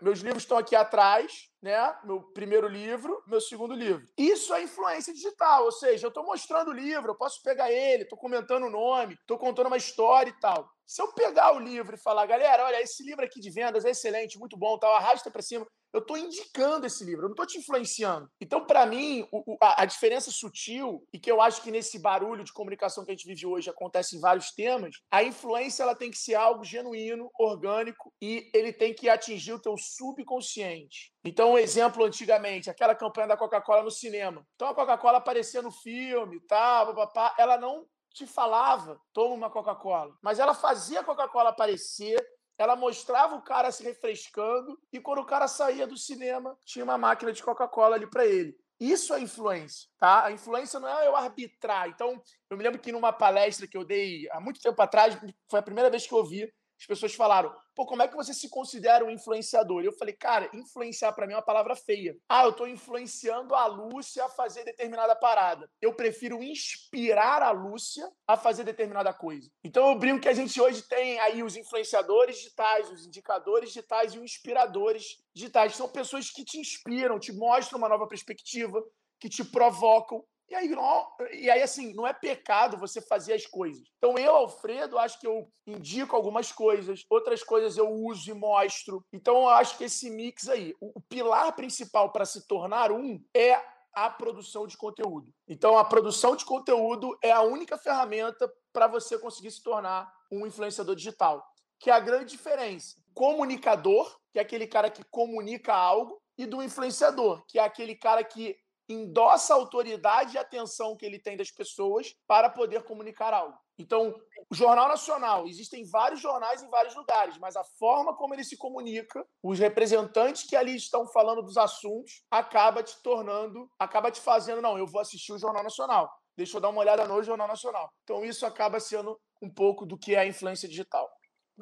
meus 0.00 0.20
livros 0.20 0.44
estão 0.44 0.56
aqui 0.56 0.76
atrás, 0.76 1.48
né? 1.60 1.92
Meu 2.04 2.22
primeiro 2.22 2.68
livro, 2.68 3.20
meu 3.26 3.40
segundo 3.40 3.74
livro. 3.74 4.06
Isso 4.16 4.54
é 4.54 4.62
influência 4.62 5.12
digital, 5.12 5.64
ou 5.64 5.72
seja, 5.72 6.06
eu 6.06 6.10
estou 6.10 6.24
mostrando 6.24 6.68
o 6.68 6.72
livro, 6.72 7.10
eu 7.10 7.16
posso 7.16 7.42
pegar 7.42 7.72
ele, 7.72 8.04
estou 8.04 8.16
comentando 8.16 8.66
o 8.66 8.70
nome, 8.70 9.14
estou 9.14 9.36
contando 9.36 9.66
uma 9.66 9.76
história 9.76 10.30
e 10.30 10.38
tal. 10.38 10.70
Se 10.92 11.00
eu 11.00 11.10
pegar 11.14 11.56
o 11.56 11.58
livro 11.58 11.94
e 11.94 11.98
falar, 11.98 12.26
galera, 12.26 12.66
olha, 12.66 12.82
esse 12.82 13.02
livro 13.02 13.24
aqui 13.24 13.40
de 13.40 13.50
vendas 13.50 13.86
é 13.86 13.92
excelente, 13.92 14.38
muito 14.38 14.58
bom, 14.58 14.76
tal, 14.76 14.94
arrasta 14.94 15.30
para 15.30 15.40
cima, 15.40 15.66
eu 15.90 16.00
estou 16.00 16.18
indicando 16.18 16.84
esse 16.84 17.02
livro, 17.02 17.22
eu 17.22 17.28
não 17.28 17.32
estou 17.32 17.46
te 17.46 17.56
influenciando. 17.56 18.28
Então, 18.38 18.66
para 18.66 18.84
mim, 18.84 19.26
o, 19.32 19.56
a, 19.58 19.84
a, 19.84 19.84
diferença 19.86 20.30
sutil, 20.30 21.02
e 21.10 21.18
que 21.18 21.32
eu 21.32 21.40
acho 21.40 21.62
que 21.62 21.70
nesse 21.70 21.98
barulho 21.98 22.44
de 22.44 22.52
comunicação 22.52 23.06
que 23.06 23.10
a 23.10 23.14
gente 23.14 23.26
vive 23.26 23.46
hoje 23.46 23.70
acontece 23.70 24.16
em 24.16 24.20
vários 24.20 24.50
temas, 24.52 24.96
a 25.10 25.22
influência 25.22 25.82
ela 25.82 25.94
tem 25.94 26.10
que 26.10 26.18
ser 26.18 26.34
algo 26.34 26.62
genuíno, 26.62 27.30
orgânico, 27.40 28.12
e 28.20 28.50
ele 28.52 28.70
tem 28.70 28.92
que 28.92 29.08
atingir 29.08 29.54
o 29.54 29.62
teu 29.62 29.78
subconsciente. 29.78 31.10
Então, 31.24 31.52
um 31.52 31.58
exemplo 31.58 32.04
antigamente, 32.04 32.68
aquela 32.68 32.94
campanha 32.94 33.28
da 33.28 33.36
Coca-Cola 33.38 33.82
no 33.82 33.90
cinema. 33.90 34.46
Então, 34.56 34.68
a 34.68 34.74
Coca-Cola 34.74 35.16
aparecia 35.16 35.62
no 35.62 35.72
filme, 35.72 36.38
tá, 36.40 36.84
papá, 36.92 37.34
ela 37.38 37.56
não 37.56 37.86
te 38.12 38.26
falava, 38.26 39.00
toma 39.12 39.34
uma 39.34 39.50
Coca-Cola. 39.50 40.14
Mas 40.22 40.38
ela 40.38 40.54
fazia 40.54 41.00
a 41.00 41.04
Coca-Cola 41.04 41.50
aparecer, 41.50 42.16
ela 42.58 42.76
mostrava 42.76 43.34
o 43.34 43.42
cara 43.42 43.72
se 43.72 43.82
refrescando 43.82 44.78
e 44.92 45.00
quando 45.00 45.20
o 45.20 45.26
cara 45.26 45.48
saía 45.48 45.86
do 45.86 45.96
cinema, 45.96 46.56
tinha 46.64 46.84
uma 46.84 46.98
máquina 46.98 47.32
de 47.32 47.42
Coca-Cola 47.42 47.96
ali 47.96 48.06
para 48.06 48.26
ele. 48.26 48.56
Isso 48.78 49.14
é 49.14 49.20
influência, 49.20 49.88
tá? 49.98 50.24
A 50.24 50.32
influência 50.32 50.80
não 50.80 50.88
é 50.88 51.06
eu 51.06 51.14
arbitrar. 51.14 51.88
Então, 51.88 52.20
eu 52.50 52.56
me 52.56 52.64
lembro 52.64 52.80
que 52.80 52.90
numa 52.90 53.12
palestra 53.12 53.66
que 53.66 53.76
eu 53.76 53.84
dei 53.84 54.28
há 54.32 54.40
muito 54.40 54.60
tempo 54.60 54.80
atrás, 54.82 55.16
foi 55.48 55.60
a 55.60 55.62
primeira 55.62 55.88
vez 55.88 56.04
que 56.04 56.12
eu 56.12 56.18
ouvi, 56.18 56.52
as 56.82 56.86
pessoas 56.86 57.14
falaram: 57.14 57.54
pô, 57.74 57.86
como 57.86 58.02
é 58.02 58.08
que 58.08 58.16
você 58.16 58.34
se 58.34 58.48
considera 58.48 59.04
um 59.04 59.10
influenciador? 59.10 59.82
E 59.82 59.86
eu 59.86 59.92
falei, 59.92 60.14
cara, 60.14 60.50
influenciar 60.52 61.12
para 61.12 61.26
mim 61.26 61.32
é 61.32 61.36
uma 61.36 61.42
palavra 61.42 61.76
feia. 61.76 62.16
Ah, 62.28 62.44
eu 62.44 62.50
estou 62.50 62.66
influenciando 62.66 63.54
a 63.54 63.66
Lúcia 63.66 64.24
a 64.24 64.28
fazer 64.28 64.64
determinada 64.64 65.14
parada. 65.14 65.70
Eu 65.80 65.94
prefiro 65.94 66.42
inspirar 66.42 67.40
a 67.40 67.52
Lúcia 67.52 68.10
a 68.26 68.36
fazer 68.36 68.64
determinada 68.64 69.12
coisa. 69.12 69.48
Então 69.62 69.88
eu 69.88 69.98
brinco 69.98 70.22
que 70.22 70.28
a 70.28 70.34
gente 70.34 70.60
hoje 70.60 70.82
tem 70.82 71.20
aí 71.20 71.42
os 71.42 71.56
influenciadores 71.56 72.36
digitais, 72.36 72.90
os 72.90 73.06
indicadores 73.06 73.68
digitais 73.68 74.14
e 74.14 74.18
os 74.18 74.24
inspiradores 74.24 75.22
digitais. 75.32 75.76
São 75.76 75.88
pessoas 75.88 76.30
que 76.30 76.44
te 76.44 76.58
inspiram, 76.58 77.18
te 77.18 77.32
mostram 77.32 77.78
uma 77.78 77.88
nova 77.88 78.08
perspectiva, 78.08 78.82
que 79.20 79.28
te 79.28 79.44
provocam 79.44 80.24
e 80.52 80.54
aí, 80.54 80.68
não, 80.68 81.08
e 81.32 81.50
aí, 81.50 81.62
assim, 81.62 81.94
não 81.94 82.06
é 82.06 82.12
pecado 82.12 82.76
você 82.76 83.00
fazer 83.00 83.32
as 83.32 83.46
coisas. 83.46 83.82
Então, 83.96 84.18
eu, 84.18 84.36
Alfredo, 84.36 84.98
acho 84.98 85.18
que 85.18 85.26
eu 85.26 85.50
indico 85.66 86.14
algumas 86.14 86.52
coisas, 86.52 87.06
outras 87.08 87.42
coisas 87.42 87.78
eu 87.78 87.88
uso 87.88 88.30
e 88.30 88.34
mostro. 88.34 89.02
Então, 89.10 89.36
eu 89.36 89.48
acho 89.48 89.78
que 89.78 89.84
esse 89.84 90.10
mix 90.10 90.50
aí, 90.50 90.74
o, 90.78 90.98
o 90.98 91.00
pilar 91.00 91.56
principal 91.56 92.12
para 92.12 92.26
se 92.26 92.46
tornar 92.46 92.92
um 92.92 93.18
é 93.34 93.58
a 93.94 94.10
produção 94.10 94.66
de 94.66 94.76
conteúdo. 94.76 95.32
Então, 95.48 95.78
a 95.78 95.86
produção 95.86 96.36
de 96.36 96.44
conteúdo 96.44 97.16
é 97.22 97.32
a 97.32 97.40
única 97.40 97.78
ferramenta 97.78 98.46
para 98.74 98.86
você 98.86 99.18
conseguir 99.18 99.52
se 99.52 99.62
tornar 99.62 100.12
um 100.30 100.46
influenciador 100.46 100.94
digital, 100.94 101.42
que 101.80 101.88
é 101.88 101.94
a 101.94 102.00
grande 102.00 102.30
diferença. 102.30 102.96
Comunicador, 103.14 104.14
que 104.30 104.38
é 104.38 104.42
aquele 104.42 104.66
cara 104.66 104.90
que 104.90 105.02
comunica 105.04 105.72
algo, 105.72 106.20
e 106.36 106.44
do 106.44 106.62
influenciador, 106.62 107.42
que 107.46 107.58
é 107.58 107.64
aquele 107.64 107.94
cara 107.94 108.22
que 108.22 108.56
endossa 108.88 109.54
a 109.54 109.56
autoridade 109.56 110.34
e 110.34 110.38
atenção 110.38 110.96
que 110.96 111.06
ele 111.06 111.18
tem 111.18 111.36
das 111.36 111.50
pessoas 111.50 112.14
para 112.26 112.50
poder 112.50 112.82
comunicar 112.84 113.32
algo. 113.32 113.56
Então, 113.78 114.14
o 114.50 114.54
Jornal 114.54 114.88
Nacional, 114.88 115.46
existem 115.46 115.84
vários 115.84 116.20
jornais 116.20 116.62
em 116.62 116.68
vários 116.68 116.94
lugares, 116.94 117.38
mas 117.38 117.56
a 117.56 117.64
forma 117.78 118.14
como 118.14 118.34
ele 118.34 118.44
se 118.44 118.56
comunica, 118.56 119.26
os 119.42 119.58
representantes 119.58 120.44
que 120.44 120.54
ali 120.54 120.76
estão 120.76 121.06
falando 121.06 121.42
dos 121.42 121.56
assuntos, 121.56 122.22
acaba 122.30 122.82
te 122.82 123.00
tornando, 123.02 123.68
acaba 123.78 124.10
te 124.10 124.20
fazendo, 124.20 124.62
não, 124.62 124.78
eu 124.78 124.86
vou 124.86 125.00
assistir 125.00 125.32
o 125.32 125.38
Jornal 125.38 125.64
Nacional, 125.64 126.12
deixa 126.36 126.56
eu 126.56 126.60
dar 126.60 126.68
uma 126.68 126.80
olhada 126.80 127.06
no 127.08 127.22
Jornal 127.22 127.48
Nacional. 127.48 127.90
Então, 128.04 128.24
isso 128.24 128.46
acaba 128.46 128.78
sendo 128.78 129.18
um 129.40 129.52
pouco 129.52 129.84
do 129.84 129.98
que 129.98 130.14
é 130.14 130.20
a 130.20 130.26
influência 130.26 130.68
digital. 130.68 131.10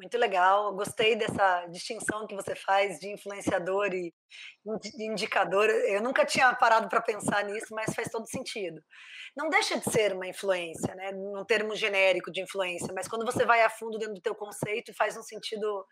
Muito 0.01 0.17
legal, 0.17 0.73
gostei 0.73 1.15
dessa 1.15 1.67
distinção 1.67 2.25
que 2.25 2.33
você 2.33 2.55
faz 2.55 2.97
de 2.97 3.13
influenciador 3.13 3.93
e 3.93 4.11
indicador. 4.99 5.69
Eu 5.69 6.01
nunca 6.01 6.25
tinha 6.25 6.51
parado 6.55 6.89
para 6.89 6.99
pensar 7.03 7.43
nisso, 7.43 7.67
mas 7.69 7.93
faz 7.93 8.09
todo 8.09 8.27
sentido. 8.27 8.81
Não 9.37 9.47
deixa 9.47 9.77
de 9.77 9.87
ser 9.91 10.13
uma 10.13 10.27
influência, 10.27 10.95
né? 10.95 11.11
num 11.11 11.45
termo 11.45 11.75
genérico 11.75 12.31
de 12.31 12.41
influência, 12.41 12.91
mas 12.95 13.07
quando 13.07 13.23
você 13.23 13.45
vai 13.45 13.61
a 13.61 13.69
fundo 13.69 13.99
dentro 13.99 14.15
do 14.15 14.21
teu 14.21 14.33
conceito 14.33 14.91
faz 14.97 15.15
um 15.15 15.21
sentido 15.21 15.85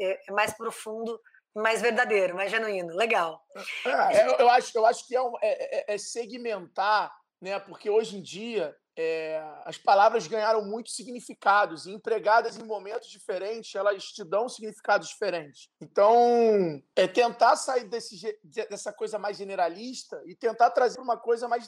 é, 0.00 0.12
é 0.12 0.32
mais 0.32 0.56
profundo, 0.56 1.20
mais 1.52 1.82
verdadeiro, 1.82 2.36
mais 2.36 2.52
genuíno. 2.52 2.94
Legal. 2.94 3.42
É, 3.84 4.24
eu, 4.24 4.36
eu, 4.36 4.50
acho, 4.50 4.70
eu 4.78 4.86
acho 4.86 5.04
que 5.04 5.16
é, 5.16 5.20
um, 5.20 5.32
é, 5.42 5.94
é 5.94 5.98
segmentar, 5.98 7.12
né? 7.42 7.58
porque 7.58 7.90
hoje 7.90 8.18
em 8.18 8.22
dia 8.22 8.72
é, 9.00 9.40
as 9.64 9.78
palavras 9.78 10.26
ganharam 10.26 10.64
muitos 10.64 10.96
significados 10.96 11.86
e 11.86 11.92
empregadas 11.92 12.58
em 12.58 12.64
momentos 12.64 13.08
diferentes, 13.08 13.72
elas 13.76 14.02
te 14.02 14.24
dão 14.24 14.48
significados 14.48 15.08
diferentes. 15.08 15.68
Então, 15.80 16.82
é 16.96 17.06
tentar 17.06 17.54
sair 17.54 17.84
desse, 17.84 18.20
dessa 18.42 18.92
coisa 18.92 19.16
mais 19.16 19.36
generalista 19.36 20.20
e 20.26 20.34
tentar 20.34 20.70
trazer 20.70 21.00
uma 21.00 21.16
coisa 21.16 21.46
mais 21.46 21.64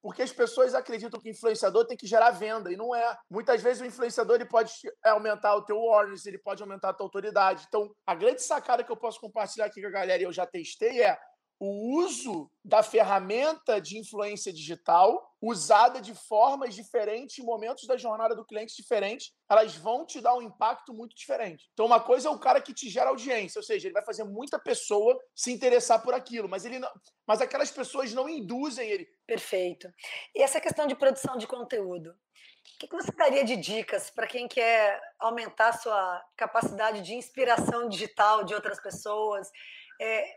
porque 0.00 0.22
as 0.22 0.32
pessoas 0.32 0.74
acreditam 0.74 1.18
que 1.20 1.28
o 1.28 1.32
influenciador 1.32 1.84
tem 1.84 1.96
que 1.96 2.06
gerar 2.06 2.30
venda, 2.30 2.72
e 2.72 2.76
não 2.76 2.94
é. 2.94 3.18
Muitas 3.28 3.60
vezes 3.60 3.82
o 3.82 3.84
influenciador 3.84 4.36
ele 4.36 4.44
pode 4.44 4.72
aumentar 5.04 5.56
o 5.56 5.62
teu 5.62 5.76
awareness, 5.76 6.24
ele 6.24 6.38
pode 6.38 6.62
aumentar 6.62 6.90
a 6.90 6.94
tua 6.94 7.06
autoridade. 7.06 7.64
Então, 7.66 7.92
a 8.06 8.14
grande 8.14 8.42
sacada 8.42 8.84
que 8.84 8.92
eu 8.92 8.96
posso 8.96 9.20
compartilhar 9.20 9.66
aqui 9.66 9.80
com 9.80 9.88
a 9.88 9.90
galera, 9.90 10.22
e 10.22 10.24
eu 10.24 10.32
já 10.32 10.46
testei, 10.46 11.02
é 11.02 11.18
o 11.60 11.98
uso 11.98 12.50
da 12.64 12.82
ferramenta 12.82 13.80
de 13.80 13.98
influência 13.98 14.52
digital 14.52 15.28
usada 15.40 16.00
de 16.00 16.14
formas 16.14 16.74
diferentes, 16.74 17.44
momentos 17.44 17.86
da 17.86 17.96
jornada 17.96 18.34
do 18.34 18.44
cliente 18.44 18.76
diferentes, 18.76 19.32
elas 19.48 19.74
vão 19.74 20.04
te 20.04 20.20
dar 20.20 20.34
um 20.34 20.42
impacto 20.42 20.92
muito 20.92 21.16
diferente. 21.16 21.68
Então, 21.72 21.86
uma 21.86 22.00
coisa 22.00 22.28
é 22.28 22.30
o 22.30 22.38
cara 22.38 22.60
que 22.60 22.74
te 22.74 22.88
gera 22.88 23.10
audiência, 23.10 23.58
ou 23.58 23.62
seja, 23.62 23.88
ele 23.88 23.94
vai 23.94 24.04
fazer 24.04 24.24
muita 24.24 24.58
pessoa 24.58 25.18
se 25.34 25.52
interessar 25.52 26.02
por 26.02 26.14
aquilo, 26.14 26.48
mas 26.48 26.64
ele 26.64 26.78
não, 26.78 26.90
mas 27.26 27.40
aquelas 27.40 27.70
pessoas 27.70 28.12
não 28.12 28.28
induzem 28.28 28.88
ele. 28.88 29.08
Perfeito. 29.26 29.88
E 30.34 30.42
essa 30.42 30.60
questão 30.60 30.86
de 30.86 30.96
produção 30.96 31.36
de 31.36 31.46
conteúdo, 31.46 32.10
o 32.10 32.86
que 32.86 32.94
você 32.94 33.10
daria 33.12 33.44
de 33.44 33.56
dicas 33.56 34.10
para 34.10 34.26
quem 34.26 34.46
quer 34.46 35.00
aumentar 35.18 35.72
sua 35.72 36.24
capacidade 36.36 37.00
de 37.00 37.14
inspiração 37.14 37.88
digital 37.88 38.44
de 38.44 38.54
outras 38.54 38.80
pessoas? 38.80 39.50
É, 40.00 40.36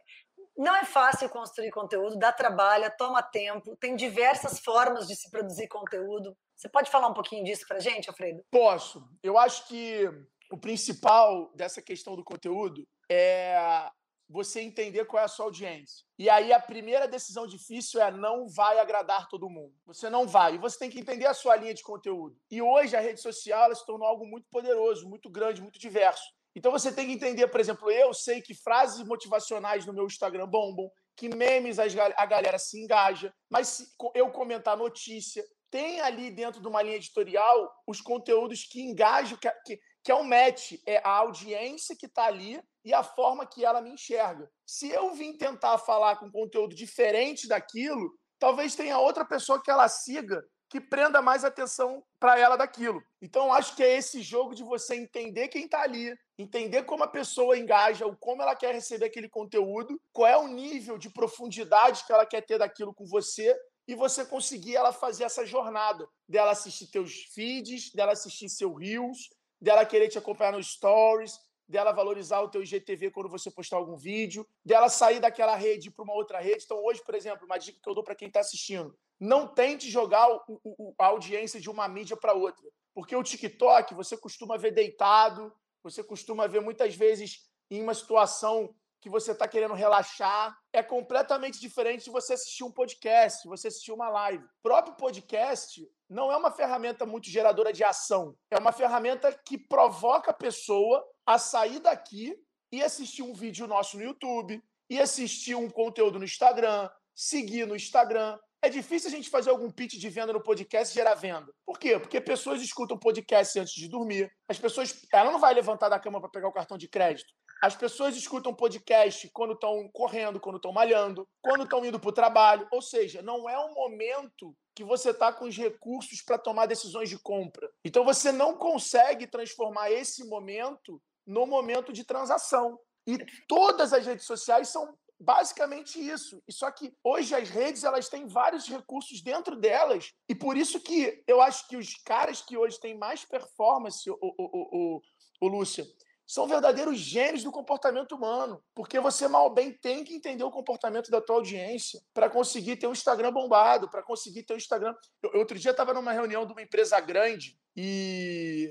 não 0.57 0.75
é 0.75 0.85
fácil 0.85 1.29
construir 1.29 1.71
conteúdo, 1.71 2.17
dá 2.17 2.31
trabalho, 2.31 2.91
toma 2.97 3.23
tempo, 3.23 3.75
tem 3.77 3.95
diversas 3.95 4.59
formas 4.59 5.07
de 5.07 5.15
se 5.15 5.29
produzir 5.29 5.67
conteúdo. 5.67 6.35
Você 6.55 6.69
pode 6.69 6.91
falar 6.91 7.07
um 7.07 7.13
pouquinho 7.13 7.43
disso 7.43 7.65
para 7.67 7.79
gente, 7.79 8.09
Alfredo? 8.09 8.43
Posso. 8.51 9.03
Eu 9.23 9.37
acho 9.37 9.67
que 9.67 10.07
o 10.51 10.57
principal 10.57 11.51
dessa 11.55 11.81
questão 11.81 12.15
do 12.15 12.23
conteúdo 12.23 12.85
é 13.09 13.89
você 14.31 14.61
entender 14.61 15.05
qual 15.05 15.21
é 15.21 15.25
a 15.25 15.27
sua 15.27 15.45
audiência. 15.45 16.05
E 16.17 16.29
aí 16.29 16.53
a 16.53 16.59
primeira 16.59 17.07
decisão 17.07 17.45
difícil 17.45 18.01
é 18.01 18.09
não 18.11 18.47
vai 18.47 18.79
agradar 18.79 19.27
todo 19.27 19.49
mundo. 19.49 19.73
Você 19.85 20.09
não 20.09 20.25
vai. 20.25 20.55
E 20.55 20.57
você 20.57 20.79
tem 20.79 20.89
que 20.89 20.99
entender 20.99 21.25
a 21.25 21.33
sua 21.33 21.55
linha 21.55 21.73
de 21.73 21.83
conteúdo. 21.83 22.37
E 22.49 22.61
hoje 22.61 22.95
a 22.95 23.01
rede 23.01 23.19
social 23.19 23.73
se 23.75 23.85
tornou 23.85 24.07
algo 24.07 24.25
muito 24.25 24.47
poderoso, 24.49 25.09
muito 25.09 25.29
grande, 25.29 25.61
muito 25.61 25.79
diverso. 25.79 26.23
Então 26.55 26.71
você 26.71 26.91
tem 26.91 27.07
que 27.07 27.13
entender, 27.13 27.47
por 27.47 27.59
exemplo, 27.59 27.89
eu 27.89 28.13
sei 28.13 28.41
que 28.41 28.53
frases 28.53 29.05
motivacionais 29.05 29.85
no 29.85 29.93
meu 29.93 30.05
Instagram 30.05 30.47
bombam, 30.47 30.89
que 31.15 31.29
memes 31.29 31.77
a 31.79 32.25
galera 32.25 32.57
se 32.57 32.81
engaja, 32.81 33.33
mas 33.49 33.67
se 33.67 33.85
eu 34.15 34.31
comentar 34.31 34.75
notícia, 34.77 35.43
tem 35.69 36.01
ali 36.01 36.29
dentro 36.29 36.61
de 36.61 36.67
uma 36.67 36.81
linha 36.81 36.97
editorial 36.97 37.71
os 37.87 38.01
conteúdos 38.01 38.65
que 38.65 38.81
engajam, 38.81 39.37
que, 39.37 39.49
que, 39.65 39.79
que 40.03 40.11
é 40.11 40.15
um 40.15 40.23
match, 40.23 40.73
é 40.85 40.97
a 40.97 41.11
audiência 41.11 41.95
que 41.97 42.07
está 42.07 42.25
ali 42.25 42.61
e 42.83 42.93
a 42.93 43.03
forma 43.03 43.45
que 43.45 43.63
ela 43.63 43.81
me 43.81 43.91
enxerga. 43.91 44.49
Se 44.65 44.89
eu 44.89 45.13
vim 45.13 45.37
tentar 45.37 45.77
falar 45.77 46.17
com 46.17 46.29
conteúdo 46.29 46.75
diferente 46.75 47.47
daquilo, 47.47 48.11
talvez 48.37 48.75
tenha 48.75 48.99
outra 48.99 49.23
pessoa 49.23 49.61
que 49.61 49.71
ela 49.71 49.87
siga 49.87 50.43
que 50.71 50.79
prenda 50.79 51.21
mais 51.21 51.43
atenção 51.43 52.01
para 52.17 52.39
ela 52.39 52.55
daquilo. 52.55 53.03
Então, 53.21 53.51
acho 53.51 53.75
que 53.75 53.83
é 53.83 53.97
esse 53.97 54.21
jogo 54.21 54.55
de 54.55 54.63
você 54.63 54.95
entender 54.95 55.49
quem 55.49 55.65
está 55.65 55.81
ali, 55.81 56.17
entender 56.37 56.83
como 56.83 57.03
a 57.03 57.09
pessoa 57.09 57.57
engaja, 57.57 58.05
ou 58.05 58.15
como 58.15 58.41
ela 58.41 58.55
quer 58.55 58.73
receber 58.73 59.07
aquele 59.07 59.27
conteúdo, 59.27 59.99
qual 60.13 60.29
é 60.29 60.37
o 60.37 60.47
nível 60.47 60.97
de 60.97 61.09
profundidade 61.09 62.05
que 62.05 62.13
ela 62.13 62.25
quer 62.25 62.39
ter 62.39 62.57
daquilo 62.57 62.93
com 62.93 63.05
você, 63.05 63.53
e 63.85 63.93
você 63.93 64.23
conseguir 64.23 64.77
ela 64.77 64.93
fazer 64.93 65.25
essa 65.25 65.45
jornada, 65.45 66.07
dela 66.25 66.51
assistir 66.51 66.87
teus 66.87 67.25
feeds, 67.33 67.91
dela 67.91 68.13
assistir 68.13 68.47
seu 68.47 68.73
Reels, 68.73 69.29
dela 69.59 69.85
querer 69.85 70.07
te 70.07 70.17
acompanhar 70.17 70.53
nos 70.53 70.71
stories, 70.71 71.37
dela 71.71 71.91
valorizar 71.91 72.41
o 72.41 72.49
teu 72.49 72.61
IGTV 72.61 73.09
quando 73.09 73.29
você 73.29 73.49
postar 73.49 73.77
algum 73.77 73.95
vídeo, 73.95 74.45
dela 74.63 74.89
sair 74.89 75.19
daquela 75.19 75.55
rede 75.55 75.89
para 75.89 76.03
uma 76.03 76.13
outra 76.13 76.39
rede. 76.39 76.65
Então, 76.65 76.83
hoje, 76.83 77.01
por 77.03 77.15
exemplo, 77.15 77.45
uma 77.45 77.57
dica 77.57 77.79
que 77.81 77.89
eu 77.89 77.95
dou 77.95 78.03
para 78.03 78.13
quem 78.13 78.27
está 78.27 78.41
assistindo: 78.41 78.95
não 79.19 79.47
tente 79.47 79.89
jogar 79.89 80.29
o, 80.29 80.61
o, 80.63 80.93
a 80.99 81.07
audiência 81.07 81.59
de 81.59 81.69
uma 81.69 81.87
mídia 81.87 82.17
para 82.17 82.33
outra. 82.33 82.69
Porque 82.93 83.15
o 83.15 83.23
TikTok 83.23 83.95
você 83.95 84.17
costuma 84.17 84.57
ver 84.57 84.71
deitado, 84.71 85.51
você 85.81 86.03
costuma 86.03 86.45
ver 86.45 86.61
muitas 86.61 86.93
vezes 86.93 87.49
em 87.69 87.81
uma 87.81 87.93
situação 87.93 88.75
que 88.99 89.09
você 89.09 89.31
está 89.31 89.47
querendo 89.47 89.73
relaxar. 89.73 90.55
É 90.71 90.83
completamente 90.83 91.59
diferente 91.59 92.03
de 92.03 92.11
você 92.11 92.33
assistir 92.33 92.63
um 92.63 92.71
podcast, 92.71 93.47
você 93.47 93.69
assistir 93.69 93.91
uma 93.91 94.09
live. 94.09 94.43
O 94.43 94.49
próprio 94.61 94.95
podcast 94.95 95.89
não 96.07 96.31
é 96.31 96.37
uma 96.37 96.51
ferramenta 96.51 97.05
muito 97.05 97.29
geradora 97.29 97.73
de 97.73 97.83
ação. 97.83 98.35
É 98.51 98.59
uma 98.59 98.71
ferramenta 98.71 99.31
que 99.45 99.57
provoca 99.57 100.29
a 100.31 100.33
pessoa 100.33 101.03
a 101.25 101.37
sair 101.37 101.79
daqui 101.79 102.35
e 102.71 102.81
assistir 102.81 103.21
um 103.21 103.33
vídeo 103.33 103.67
nosso 103.67 103.97
no 103.97 104.03
YouTube, 104.03 104.61
e 104.91 104.99
assistir 104.99 105.55
um 105.55 105.69
conteúdo 105.69 106.19
no 106.19 106.25
Instagram, 106.25 106.89
seguir 107.15 107.65
no 107.65 107.77
Instagram, 107.77 108.37
é 108.61 108.69
difícil 108.69 109.09
a 109.09 109.11
gente 109.11 109.29
fazer 109.29 109.49
algum 109.49 109.71
pitch 109.71 109.93
de 109.93 110.09
venda 110.09 110.33
no 110.33 110.43
podcast 110.43 110.93
e 110.93 110.99
gerar 110.99 111.15
venda. 111.15 111.51
Por 111.65 111.79
quê? 111.79 111.97
Porque 111.97 112.19
pessoas 112.19 112.61
escutam 112.61 112.97
podcast 112.97 113.57
antes 113.57 113.73
de 113.73 113.87
dormir. 113.87 114.29
As 114.49 114.59
pessoas. 114.59 114.93
Ela 115.13 115.31
não 115.31 115.39
vai 115.39 115.53
levantar 115.53 115.87
da 115.87 115.97
cama 115.97 116.19
para 116.19 116.29
pegar 116.29 116.49
o 116.49 116.53
cartão 116.53 116.77
de 116.77 116.89
crédito. 116.89 117.33
As 117.63 117.73
pessoas 117.73 118.17
escutam 118.17 118.53
podcast 118.53 119.29
quando 119.33 119.53
estão 119.53 119.89
correndo, 119.93 120.41
quando 120.41 120.57
estão 120.57 120.73
malhando, 120.73 121.27
quando 121.41 121.63
estão 121.63 121.85
indo 121.85 121.99
para 121.99 122.09
o 122.09 122.13
trabalho. 122.13 122.67
Ou 122.69 122.81
seja, 122.81 123.21
não 123.21 123.49
é 123.49 123.57
um 123.57 123.73
momento 123.73 124.53
que 124.75 124.83
você 124.83 125.11
está 125.11 125.31
com 125.31 125.45
os 125.45 125.57
recursos 125.57 126.21
para 126.21 126.37
tomar 126.37 126.65
decisões 126.65 127.09
de 127.09 127.17
compra. 127.17 127.69
Então 127.83 128.03
você 128.03 128.31
não 128.31 128.57
consegue 128.57 129.25
transformar 129.25 129.89
esse 129.89 130.27
momento 130.27 131.01
no 131.25 131.45
momento 131.45 131.91
de 131.93 132.03
transação. 132.03 132.79
E 133.07 133.17
todas 133.47 133.93
as 133.93 134.05
redes 134.05 134.25
sociais 134.25 134.69
são 134.69 134.97
basicamente 135.21 135.99
isso. 135.99 136.41
E 136.47 136.53
só 136.53 136.71
que 136.71 136.93
hoje 137.03 137.35
as 137.35 137.49
redes 137.49 137.83
elas 137.83 138.09
têm 138.09 138.27
vários 138.27 138.67
recursos 138.67 139.21
dentro 139.21 139.55
delas 139.55 140.11
e 140.27 140.33
por 140.33 140.57
isso 140.57 140.79
que 140.79 141.23
eu 141.27 141.41
acho 141.41 141.67
que 141.67 141.77
os 141.77 141.95
caras 142.03 142.41
que 142.41 142.57
hoje 142.57 142.79
têm 142.79 142.97
mais 142.97 143.23
performance, 143.23 144.09
o, 144.09 144.17
o, 144.19 144.35
o, 144.37 145.01
o 145.41 145.47
Lúcia, 145.47 145.85
são 146.25 146.47
verdadeiros 146.47 146.97
gênios 146.97 147.43
do 147.43 147.51
comportamento 147.51 148.15
humano, 148.15 148.63
porque 148.73 148.99
você 149.01 149.27
mal 149.27 149.53
bem 149.53 149.73
tem 149.73 150.01
que 150.01 150.15
entender 150.15 150.45
o 150.45 150.49
comportamento 150.49 151.11
da 151.11 151.19
tua 151.19 151.35
audiência 151.35 152.01
para 152.13 152.29
conseguir 152.29 152.77
ter 152.77 152.87
um 152.87 152.93
Instagram 152.93 153.33
bombado, 153.33 153.89
para 153.89 154.01
conseguir 154.01 154.43
ter 154.43 154.53
um 154.53 154.57
Instagram. 154.57 154.95
Eu, 155.21 155.39
outro 155.39 155.59
dia 155.59 155.71
estava 155.71 155.93
numa 155.93 156.13
reunião 156.13 156.45
de 156.45 156.53
uma 156.53 156.61
empresa 156.61 156.97
grande 157.01 157.59
e 157.75 158.69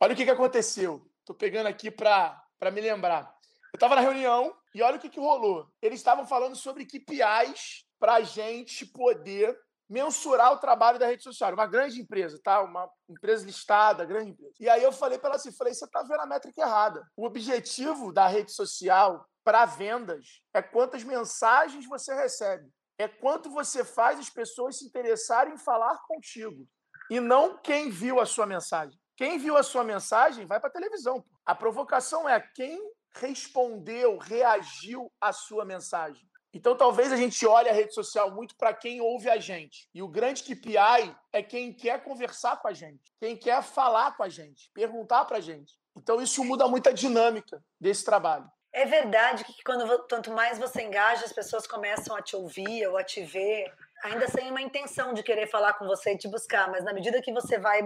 olha 0.00 0.14
o 0.14 0.16
que, 0.16 0.24
que 0.24 0.30
aconteceu. 0.30 1.06
Estou 1.24 1.34
pegando 1.34 1.68
aqui 1.68 1.90
para 1.90 2.70
me 2.70 2.82
lembrar. 2.82 3.34
Eu 3.72 3.76
estava 3.78 3.94
na 3.94 4.02
reunião 4.02 4.54
e 4.74 4.82
olha 4.82 4.98
o 4.98 5.00
que, 5.00 5.08
que 5.08 5.18
rolou. 5.18 5.66
Eles 5.80 5.98
estavam 5.98 6.26
falando 6.26 6.54
sobre 6.54 6.84
KPIs 6.84 7.86
para 7.98 8.16
a 8.16 8.20
gente 8.20 8.84
poder 8.84 9.58
mensurar 9.88 10.52
o 10.52 10.58
trabalho 10.58 10.98
da 10.98 11.06
rede 11.06 11.22
social. 11.22 11.54
Uma 11.54 11.66
grande 11.66 11.98
empresa, 11.98 12.38
tá? 12.44 12.60
Uma 12.60 12.90
empresa 13.08 13.46
listada, 13.46 14.04
grande 14.04 14.32
empresa. 14.32 14.52
E 14.60 14.68
aí 14.68 14.82
eu 14.82 14.92
falei 14.92 15.16
para 15.16 15.30
ela 15.30 15.36
assim, 15.36 15.50
falei, 15.50 15.72
você 15.72 15.86
está 15.86 16.02
vendo 16.02 16.20
a 16.20 16.26
métrica 16.26 16.60
errada. 16.60 17.02
O 17.16 17.24
objetivo 17.24 18.12
da 18.12 18.26
rede 18.26 18.52
social 18.52 19.26
para 19.42 19.64
vendas 19.64 20.42
é 20.52 20.60
quantas 20.60 21.02
mensagens 21.04 21.86
você 21.86 22.14
recebe. 22.14 22.68
É 22.98 23.08
quanto 23.08 23.48
você 23.50 23.82
faz 23.82 24.18
as 24.18 24.28
pessoas 24.28 24.76
se 24.76 24.84
interessarem 24.84 25.54
em 25.54 25.58
falar 25.58 25.98
contigo. 26.06 26.68
E 27.10 27.18
não 27.18 27.56
quem 27.56 27.88
viu 27.88 28.20
a 28.20 28.26
sua 28.26 28.44
mensagem. 28.44 28.98
Quem 29.16 29.38
viu 29.38 29.56
a 29.56 29.62
sua 29.62 29.84
mensagem 29.84 30.44
vai 30.46 30.58
para 30.58 30.68
a 30.68 30.72
televisão. 30.72 31.24
A 31.46 31.54
provocação 31.54 32.28
é 32.28 32.40
quem 32.40 32.80
respondeu, 33.14 34.18
reagiu 34.18 35.12
à 35.20 35.32
sua 35.32 35.64
mensagem. 35.64 36.28
Então, 36.52 36.76
talvez 36.76 37.12
a 37.12 37.16
gente 37.16 37.44
olhe 37.44 37.68
a 37.68 37.72
rede 37.72 37.92
social 37.92 38.30
muito 38.30 38.56
para 38.56 38.72
quem 38.72 39.00
ouve 39.00 39.28
a 39.28 39.38
gente. 39.38 39.88
E 39.92 40.00
o 40.00 40.08
grande 40.08 40.42
KPI 40.44 41.14
é 41.32 41.42
quem 41.42 41.72
quer 41.72 42.02
conversar 42.04 42.60
com 42.60 42.68
a 42.68 42.72
gente, 42.72 43.12
quem 43.18 43.36
quer 43.36 43.60
falar 43.62 44.16
com 44.16 44.22
a 44.22 44.28
gente, 44.28 44.70
perguntar 44.72 45.24
para 45.24 45.38
a 45.38 45.40
gente. 45.40 45.74
Então, 45.96 46.22
isso 46.22 46.44
muda 46.44 46.68
muito 46.68 46.88
a 46.88 46.92
dinâmica 46.92 47.60
desse 47.80 48.04
trabalho. 48.04 48.48
É 48.72 48.84
verdade 48.84 49.44
que 49.44 49.62
quando 49.64 50.06
quanto 50.08 50.32
mais 50.32 50.58
você 50.58 50.82
engaja, 50.82 51.24
as 51.24 51.32
pessoas 51.32 51.66
começam 51.66 52.14
a 52.16 52.22
te 52.22 52.34
ouvir 52.34 52.86
ou 52.88 52.96
a 52.96 53.04
te 53.04 53.22
ver, 53.22 53.72
ainda 54.04 54.28
sem 54.28 54.50
uma 54.50 54.60
intenção 54.60 55.14
de 55.14 55.22
querer 55.22 55.46
falar 55.46 55.72
com 55.74 55.86
você 55.86 56.12
e 56.12 56.18
te 56.18 56.28
buscar, 56.28 56.70
mas 56.70 56.84
na 56.84 56.92
medida 56.92 57.22
que 57.22 57.32
você 57.32 57.58
vai, 57.58 57.80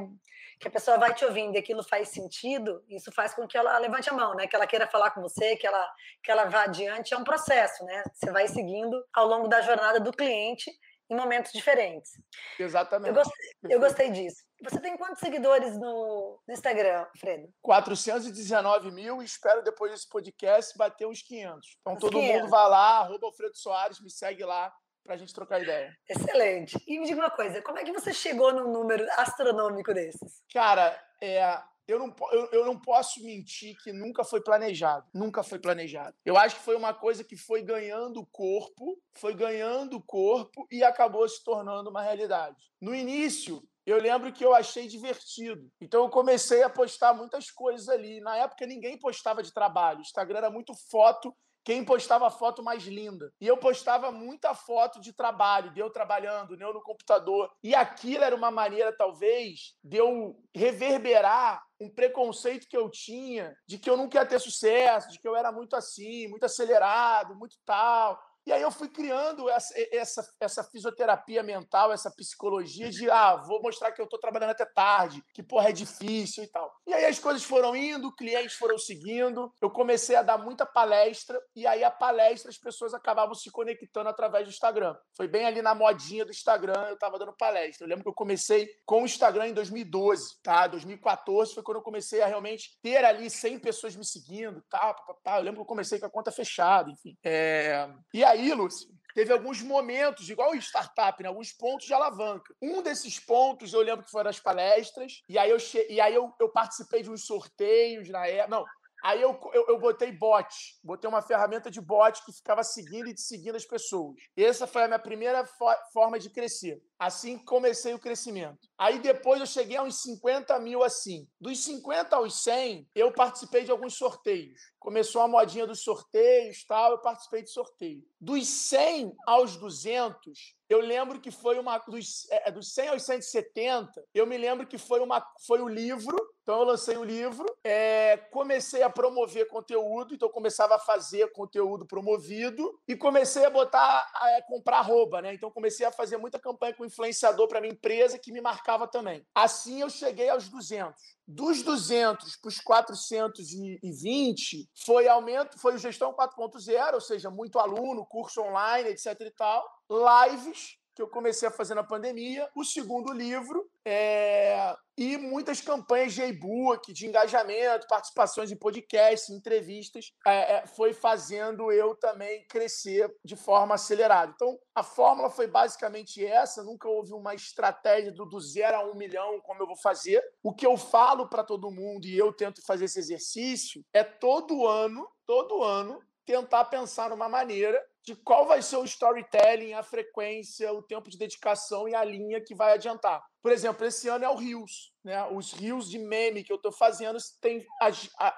que 0.59 0.67
a 0.67 0.71
pessoa 0.71 0.99
vai 0.99 1.15
te 1.15 1.25
ouvindo 1.25 1.55
e 1.55 1.59
aquilo 1.59 1.83
faz 1.83 2.09
sentido, 2.09 2.85
isso 2.89 3.13
faz 3.13 3.33
com 3.33 3.47
que 3.47 3.57
ela 3.57 3.79
levante 3.79 4.11
a 4.11 4.13
mão, 4.13 4.35
né? 4.35 4.49
Que 4.49 4.57
ela 4.57 4.67
queira 4.67 4.89
falar 4.89 5.13
com 5.13 5.23
você, 5.23 5.57
que 5.57 5.67
ela 5.67 5.89
que 6.23 6.31
ela 6.31 6.47
vá 6.47 6.65
adiante, 6.65 7.15
é 7.15 7.17
um 7.17 7.23
processo, 7.23 7.85
né? 7.85 8.03
Você 8.13 8.33
vai 8.33 8.49
seguindo 8.49 9.01
ao 9.15 9.29
longo 9.29 9.47
da 9.47 9.61
jornada 9.61 10.01
do 10.01 10.13
cliente 10.13 10.71
em 11.09 11.17
momentos 11.17 11.53
diferentes. 11.53 12.11
Exatamente. 12.59 13.09
Eu 13.11 13.15
gostei, 13.15 13.51
eu 13.71 13.81
gostei 13.81 14.11
disso. 14.11 14.45
Você 14.63 14.81
tem 14.81 14.97
quantos 14.97 15.21
seguidores 15.21 15.79
no, 15.79 16.43
no 16.47 16.53
Instagram, 16.53 17.07
Fredo? 17.17 17.49
419 17.63 18.91
mil 18.91 19.23
e 19.23 19.25
espero 19.25 19.63
depois 19.63 19.93
desse 19.93 20.09
podcast 20.09 20.77
bater 20.77 21.07
uns 21.07 21.23
500. 21.23 21.79
Então 21.81 21.95
Os 21.95 22.01
todo 22.01 22.19
500. 22.19 22.41
mundo 22.41 22.51
vai 22.51 22.69
lá, 22.69 22.99
arroba 22.99 23.27
Alfredo 23.27 23.57
Soares, 23.57 24.01
me 24.01 24.11
segue 24.11 24.45
lá 24.45 24.73
para 25.09 25.15
a 25.15 25.19
gente 25.19 25.33
trocar 25.33 25.63
ideia. 25.63 25.97
Excelente. 26.07 26.77
E 26.87 27.01
me 27.01 27.07
diga 27.07 27.19
uma 27.19 27.31
coisa, 27.31 27.63
como 27.63 27.79
é 27.79 27.83
que 27.83 27.93
você 27.93 28.13
chegou 28.13 28.53
num 28.53 28.71
número 28.71 29.07
astronômico 29.13 29.95
desses? 29.95 30.43
Cara, 30.53 30.95
é, 31.19 31.59
eu 31.87 31.99
não, 31.99 32.15
eu, 32.31 32.49
eu, 32.53 32.67
não 32.67 32.79
posso 32.79 33.25
mentir 33.25 33.75
que 33.83 33.91
nunca 33.91 34.23
foi 34.23 34.43
planejado. 34.43 35.07
Nunca 35.15 35.43
foi 35.43 35.59
planejado. 35.59 36.15
Eu 36.27 36.37
acho 36.37 36.57
que 36.57 36.63
foi 36.63 36.77
uma 36.77 36.93
coisa 36.93 37.25
que 37.25 37.39
foi 37.39 37.63
ganhando 37.63 38.27
corpo, 38.27 39.01
foi 39.15 39.33
ganhando 39.33 39.99
corpo 39.99 40.67
e 40.71 40.85
acabou 40.85 41.27
se 41.27 41.43
tornando 41.43 41.89
uma 41.89 42.03
realidade. 42.03 42.71
No 42.79 42.95
início, 42.95 43.63
eu 43.87 43.99
lembro 43.99 44.31
que 44.31 44.45
eu 44.45 44.55
achei 44.55 44.87
divertido. 44.87 45.73
Então 45.81 46.03
eu 46.03 46.11
comecei 46.11 46.63
a 46.63 46.69
postar 46.69 47.15
muitas 47.15 47.51
coisas 47.51 47.89
ali. 47.89 48.21
Na 48.21 48.37
época 48.37 48.67
ninguém 48.67 48.99
postava 48.99 49.43
de 49.43 49.55
trabalho. 49.55 50.01
O 50.01 50.03
Instagram 50.03 50.37
era 50.37 50.51
muito 50.51 50.75
foto 50.91 51.35
quem 51.69 51.85
postava 51.85 52.31
foto 52.31 52.63
mais 52.63 52.85
linda. 52.85 53.31
E 53.39 53.47
eu 53.47 53.55
postava 53.55 54.11
muita 54.11 54.55
foto 54.55 55.03
de 55.03 55.13
trabalho, 55.13 55.71
de 55.71 55.79
eu 55.79 55.91
trabalhando, 55.91 56.57
de 56.57 56.65
eu 56.65 56.73
no 56.73 56.81
computador. 56.81 57.53
E 57.63 57.75
aquilo 57.75 58.25
era 58.25 58.35
uma 58.35 58.51
maneira, 58.51 58.91
talvez, 58.91 59.75
de 59.85 59.99
eu 59.99 60.35
reverberar 60.55 61.63
um 61.79 61.91
preconceito 61.91 62.67
que 62.67 62.77
eu 62.77 62.89
tinha 62.89 63.55
de 63.67 63.77
que 63.77 63.89
eu 63.89 63.99
não 63.99 64.09
ia 64.13 64.25
ter 64.25 64.41
sucesso, 64.41 65.11
de 65.11 65.19
que 65.21 65.29
eu 65.29 65.37
era 65.37 65.53
muito 65.53 65.77
assim, 65.77 66.27
muito 66.29 66.45
acelerado, 66.45 67.37
muito 67.37 67.57
tal. 67.67 68.19
E 68.49 68.53
aí 68.53 68.63
eu 68.63 68.71
fui 68.71 68.89
criando 68.89 69.47
essa, 69.51 69.75
essa, 69.93 70.27
essa 70.41 70.65
fisioterapia 70.65 71.43
mental, 71.43 71.93
essa 71.93 72.11
psicologia 72.11 72.89
de, 72.89 73.11
ah, 73.11 73.37
vou 73.37 73.61
mostrar 73.61 73.93
que 73.93 74.01
eu 74.01 74.07
estou 74.07 74.19
trabalhando 74.19 74.53
até 74.53 74.65
tarde, 74.65 75.23
que, 75.35 75.43
porra, 75.43 75.69
é 75.69 75.73
difícil 75.73 76.45
e 76.45 76.47
tal. 76.47 76.75
E 76.87 76.95
aí 76.95 77.05
as 77.05 77.19
coisas 77.19 77.45
foram 77.45 77.77
indo, 77.77 78.11
clientes 78.11 78.55
foram 78.55 78.79
seguindo, 78.79 79.53
eu 79.61 79.69
comecei 79.69 80.17
a 80.17 80.23
dar 80.23 80.39
muita 80.39 80.65
palestra, 80.65 81.39
e 81.55 81.67
aí 81.67 81.85
a 81.85 81.91
palestra 81.91 82.49
as 82.49 82.57
pessoas 82.57 82.95
acabavam 82.95 83.35
se 83.35 83.51
conectando 83.51 84.09
através 84.09 84.47
do 84.47 84.51
Instagram. 84.51 84.97
Foi 85.15 85.29
bem 85.29 85.45
ali 85.45 85.61
na 85.61 85.75
modinha 85.75 86.25
do 86.25 86.31
Instagram, 86.31 86.87
eu 86.89 86.95
estava 86.95 87.19
dando 87.19 87.37
palestra. 87.37 87.85
Eu 87.85 87.91
lembro 87.91 88.05
que 88.05 88.09
eu 88.09 88.15
comecei 88.15 88.67
com 88.87 89.03
o 89.03 89.05
Instagram 89.05 89.49
em 89.49 89.53
2012, 89.53 90.41
tá? 90.43 90.67
2014 90.69 91.53
foi 91.53 91.63
quando 91.63 91.77
eu 91.77 91.83
comecei 91.83 92.23
a 92.23 92.27
realmente 92.27 92.79
ter 92.83 93.05
ali 93.05 93.29
100 93.29 93.59
pessoas 93.59 93.95
me 93.95 94.07
seguindo, 94.07 94.65
tá? 94.71 94.97
Eu 95.37 95.43
lembro 95.43 95.57
que 95.57 95.61
eu 95.65 95.67
comecei 95.67 95.99
com 95.99 96.07
a 96.07 96.11
conta 96.11 96.33
fechada, 96.33 96.91
enfim. 96.91 97.15
É... 97.23 97.87
E 98.15 98.25
aí 98.25 98.38
aí, 98.39 98.55
Lúcio, 98.55 98.89
teve 99.15 99.33
alguns 99.33 99.61
momentos, 99.63 100.31
igual 100.31 100.55
startup, 100.55 101.21
né? 101.23 101.29
alguns 101.29 101.53
pontos 101.53 101.87
de 101.87 101.93
alavanca. 101.93 102.55
Um 102.63 102.81
desses 102.81 103.19
pontos 103.19 103.73
eu 103.73 103.83
lembro 103.83 104.05
que 104.05 104.11
foram 104.11 104.31
as 104.31 104.39
palestras, 104.39 105.23
e 105.29 105.37
aí 105.37 105.51
eu, 105.51 105.59
che... 105.59 105.87
e 105.91 106.01
aí 106.01 106.15
eu, 106.15 106.33
eu 106.39 106.49
participei 106.49 107.03
de 107.03 107.11
uns 107.11 107.27
sorteios 107.27 108.09
na 108.09 108.27
época. 108.27 108.57
Não, 108.57 108.65
Aí 109.03 109.23
eu, 109.23 109.39
eu, 109.53 109.67
eu, 109.69 109.79
botei 109.79 110.11
bot, 110.11 110.49
botei 110.83 111.09
uma 111.09 111.23
ferramenta 111.23 111.71
de 111.71 111.81
bot 111.81 112.25
que 112.25 112.33
ficava 112.33 112.65
seguindo 112.65 113.09
e 113.09 113.17
seguindo 113.17 113.55
as 113.55 113.65
pessoas. 113.65 114.17
Essa 114.37 114.67
foi 114.67 114.83
a 114.83 114.89
minha 114.89 114.99
primeira 114.99 115.45
fo 115.45 115.67
forma 115.93 116.19
de 116.19 116.31
crescer. 116.31 116.83
Assim 116.99 117.39
comecei 117.39 117.95
o 117.95 117.99
crescimento. 117.99 118.59
Aí 118.77 118.99
depois 118.99 119.41
eu 119.41 119.47
cheguei 119.47 119.77
a 119.77 119.83
uns 119.85 120.03
50 120.03 120.59
mil 120.59 120.83
assim. 120.83 121.29
Dos 121.41 121.63
50 121.63 122.17
aos 122.17 122.43
100, 122.43 122.89
eu 122.93 123.13
participei 123.13 123.65
de 123.65 123.71
alguns 123.71 123.97
sorteios. 123.97 124.61
Começou 124.81 125.23
a 125.23 125.29
modinha 125.29 125.67
dos 125.67 125.83
sorteios 125.83 126.65
tal, 126.65 126.93
eu 126.93 126.99
participei 126.99 127.43
de 127.43 127.53
sorteio. 127.53 128.03
Dos 128.21 128.49
100 128.49 129.13
aos 129.27 129.57
200, 129.57 130.57
eu 130.69 130.81
lembro 130.81 131.21
que 131.21 131.31
foi 131.31 131.59
uma. 131.59 131.79
Dos, 131.79 132.29
é, 132.31 132.51
dos 132.51 132.75
100 132.75 132.89
aos 132.89 133.03
170, 133.05 133.91
eu 134.13 134.27
me 134.27 134.37
lembro 134.37 134.67
que 134.67 134.77
foi, 134.77 134.99
uma, 135.01 135.25
foi 135.47 135.61
o 135.61 135.69
livro 135.69 136.17
então 136.49 136.61
eu 136.61 136.65
lancei 136.65 136.97
o 136.97 137.05
livro, 137.05 137.45
é, 137.63 138.17
comecei 138.31 138.83
a 138.83 138.89
promover 138.89 139.47
conteúdo, 139.49 140.15
então 140.15 140.29
eu 140.29 140.33
começava 140.33 140.77
a 140.77 140.79
fazer 140.79 141.31
conteúdo 141.33 141.85
promovido 141.85 142.81
e 142.89 142.97
comecei 142.97 143.45
a 143.45 143.51
botar, 143.51 144.11
a, 144.15 144.43
comprar 144.49 144.81
roupa, 144.81 145.21
né? 145.21 145.35
Então 145.35 145.51
comecei 145.51 145.85
a 145.85 145.93
fazer 145.93 146.17
muita 146.17 146.39
campanha 146.39 146.73
com 146.73 146.87
influenciador 146.87 147.49
para 147.49 147.61
minha 147.61 147.75
empresa 147.75 148.19
que 148.19 148.33
me 148.33 148.41
marcava 148.41 148.89
também. 148.89 149.27
Assim 149.35 149.83
eu 149.83 149.91
cheguei 149.91 150.31
aos 150.31 150.49
200. 150.49 150.95
Dos 151.27 151.63
200 151.63 152.37
para 152.37 152.49
os 152.49 152.59
420 152.61 154.71
foi 154.87 155.07
aumento, 155.07 155.59
foi 155.59 155.77
gestão 155.77 156.15
4.0, 156.15 156.95
ou 156.95 157.01
seja, 157.03 157.31
muito 157.31 157.59
aluno, 157.59 158.07
curso 158.07 158.41
online, 158.41 158.89
etc 158.89 159.21
e 159.21 159.31
tal. 159.33 159.71
Lives 159.91 160.78
que 160.99 161.03
eu 161.03 161.09
comecei 161.09 161.47
a 161.47 161.53
fazer 161.53 161.77
na 161.77 161.85
pandemia, 161.85 162.51
o 162.57 162.65
segundo 162.65 163.13
livro 163.13 163.71
é... 163.85 164.75
e 164.97 165.17
muitas 165.17 165.61
campanhas 165.61 166.13
de 166.13 166.23
e-book, 166.23 166.93
de 166.93 167.07
engajamento, 167.07 167.87
participações 167.87 168.51
em 168.51 168.57
podcasts, 168.57 169.31
entrevistas, 169.31 170.13
é, 170.27 170.57
é, 170.57 170.67
foi 170.67 170.93
fazendo 170.93 171.71
eu 171.71 171.95
também 171.95 172.45
crescer 172.49 173.15
de 173.25 173.37
forma 173.37 173.77
acelerada. 173.77 174.33
Então, 174.35 174.59
a 174.75 174.83
fórmula 174.83 175.31
foi 175.31 175.47
basicamente 175.47 176.27
essa, 176.27 176.65
nunca 176.65 176.89
houve 176.89 177.13
uma 177.13 177.33
estratégia 177.33 178.11
do, 178.11 178.27
do 178.27 178.41
zero 178.41 178.79
a 178.79 178.85
um 178.85 178.97
milhão, 178.97 179.41
como 179.43 179.63
eu 179.63 179.69
vou 179.69 179.77
fazer. 179.77 180.21
O 180.43 180.53
que 180.53 180.67
eu 180.67 180.77
falo 180.77 181.29
para 181.29 181.45
todo 181.45 181.71
mundo, 181.71 182.09
e 182.09 182.19
eu 182.19 182.33
tento 182.33 182.61
fazer 182.67 182.87
esse 182.87 182.99
exercício, 182.99 183.85
é 183.93 184.03
todo 184.03 184.67
ano, 184.67 185.09
todo 185.25 185.63
ano, 185.63 186.01
tentar 186.27 186.65
pensar 186.65 187.09
numa 187.09 187.29
maneira 187.29 187.81
de 188.05 188.15
qual 188.17 188.47
vai 188.47 188.63
ser 188.63 188.77
o 188.77 188.85
storytelling, 188.85 189.75
a 189.75 189.83
frequência, 189.83 190.73
o 190.73 190.83
tempo 190.83 191.11
de 191.11 191.19
dedicação 191.19 191.89
e 191.89 191.95
a 191.95 192.05
linha 192.05 192.41
que 192.41 192.55
vai 192.55 192.73
adiantar. 192.73 193.23
Por 193.43 193.53
exemplo, 193.53 193.85
esse 193.85 194.09
ano 194.09 194.25
é 194.25 194.29
o 194.29 194.37
Rios. 194.37 194.93
Né? 195.05 195.23
Os 195.27 195.53
rios 195.53 195.91
de 195.91 195.99
meme 195.99 196.43
que 196.43 196.53
eu 196.53 196.57
estou 196.57 196.73
fazendo 196.73 197.19
têm 197.41 197.67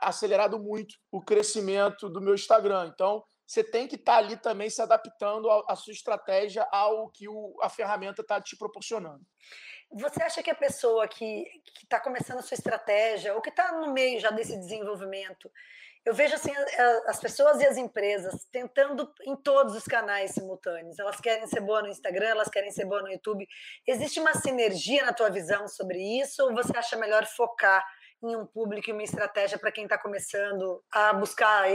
acelerado 0.00 0.58
muito 0.58 0.94
o 1.10 1.20
crescimento 1.20 2.08
do 2.08 2.20
meu 2.20 2.34
Instagram. 2.34 2.90
Então, 2.92 3.24
você 3.46 3.64
tem 3.64 3.88
que 3.88 3.96
estar 3.96 4.12
tá 4.12 4.18
ali 4.18 4.36
também 4.36 4.70
se 4.70 4.80
adaptando 4.80 5.50
à 5.50 5.74
sua 5.74 5.92
estratégia 5.92 6.66
ao 6.70 7.08
que 7.10 7.28
o, 7.28 7.56
a 7.60 7.68
ferramenta 7.68 8.22
está 8.22 8.40
te 8.40 8.56
proporcionando. 8.56 9.24
Você 9.92 10.22
acha 10.22 10.40
que 10.40 10.50
a 10.50 10.54
pessoa 10.54 11.08
que 11.08 11.44
está 11.82 11.98
começando 11.98 12.38
a 12.38 12.42
sua 12.42 12.54
estratégia 12.54 13.34
ou 13.34 13.42
que 13.42 13.50
está 13.50 13.72
no 13.72 13.92
meio 13.92 14.20
já 14.20 14.30
desse 14.30 14.56
desenvolvimento, 14.56 15.50
eu 16.04 16.14
vejo 16.14 16.34
assim 16.34 16.52
as 17.06 17.20
pessoas 17.20 17.60
e 17.60 17.66
as 17.66 17.76
empresas 17.76 18.46
tentando 18.50 19.12
em 19.26 19.36
todos 19.36 19.76
os 19.76 19.84
canais 19.84 20.32
simultâneos. 20.32 20.98
Elas 20.98 21.20
querem 21.20 21.46
ser 21.46 21.60
boa 21.60 21.82
no 21.82 21.88
Instagram, 21.88 22.28
elas 22.28 22.48
querem 22.48 22.70
ser 22.70 22.86
boa 22.86 23.02
no 23.02 23.10
YouTube. 23.10 23.46
Existe 23.86 24.18
uma 24.18 24.34
sinergia 24.34 25.04
na 25.04 25.12
tua 25.12 25.30
visão 25.30 25.68
sobre 25.68 25.98
isso 26.20 26.42
ou 26.42 26.54
você 26.54 26.76
acha 26.76 26.96
melhor 26.96 27.26
focar 27.26 27.84
em 28.22 28.36
um 28.36 28.46
público 28.46 28.90
e 28.90 28.92
uma 28.92 29.02
estratégia 29.02 29.58
para 29.58 29.72
quem 29.72 29.84
está 29.84 29.98
começando 29.98 30.82
a 30.92 31.12
buscar 31.12 31.68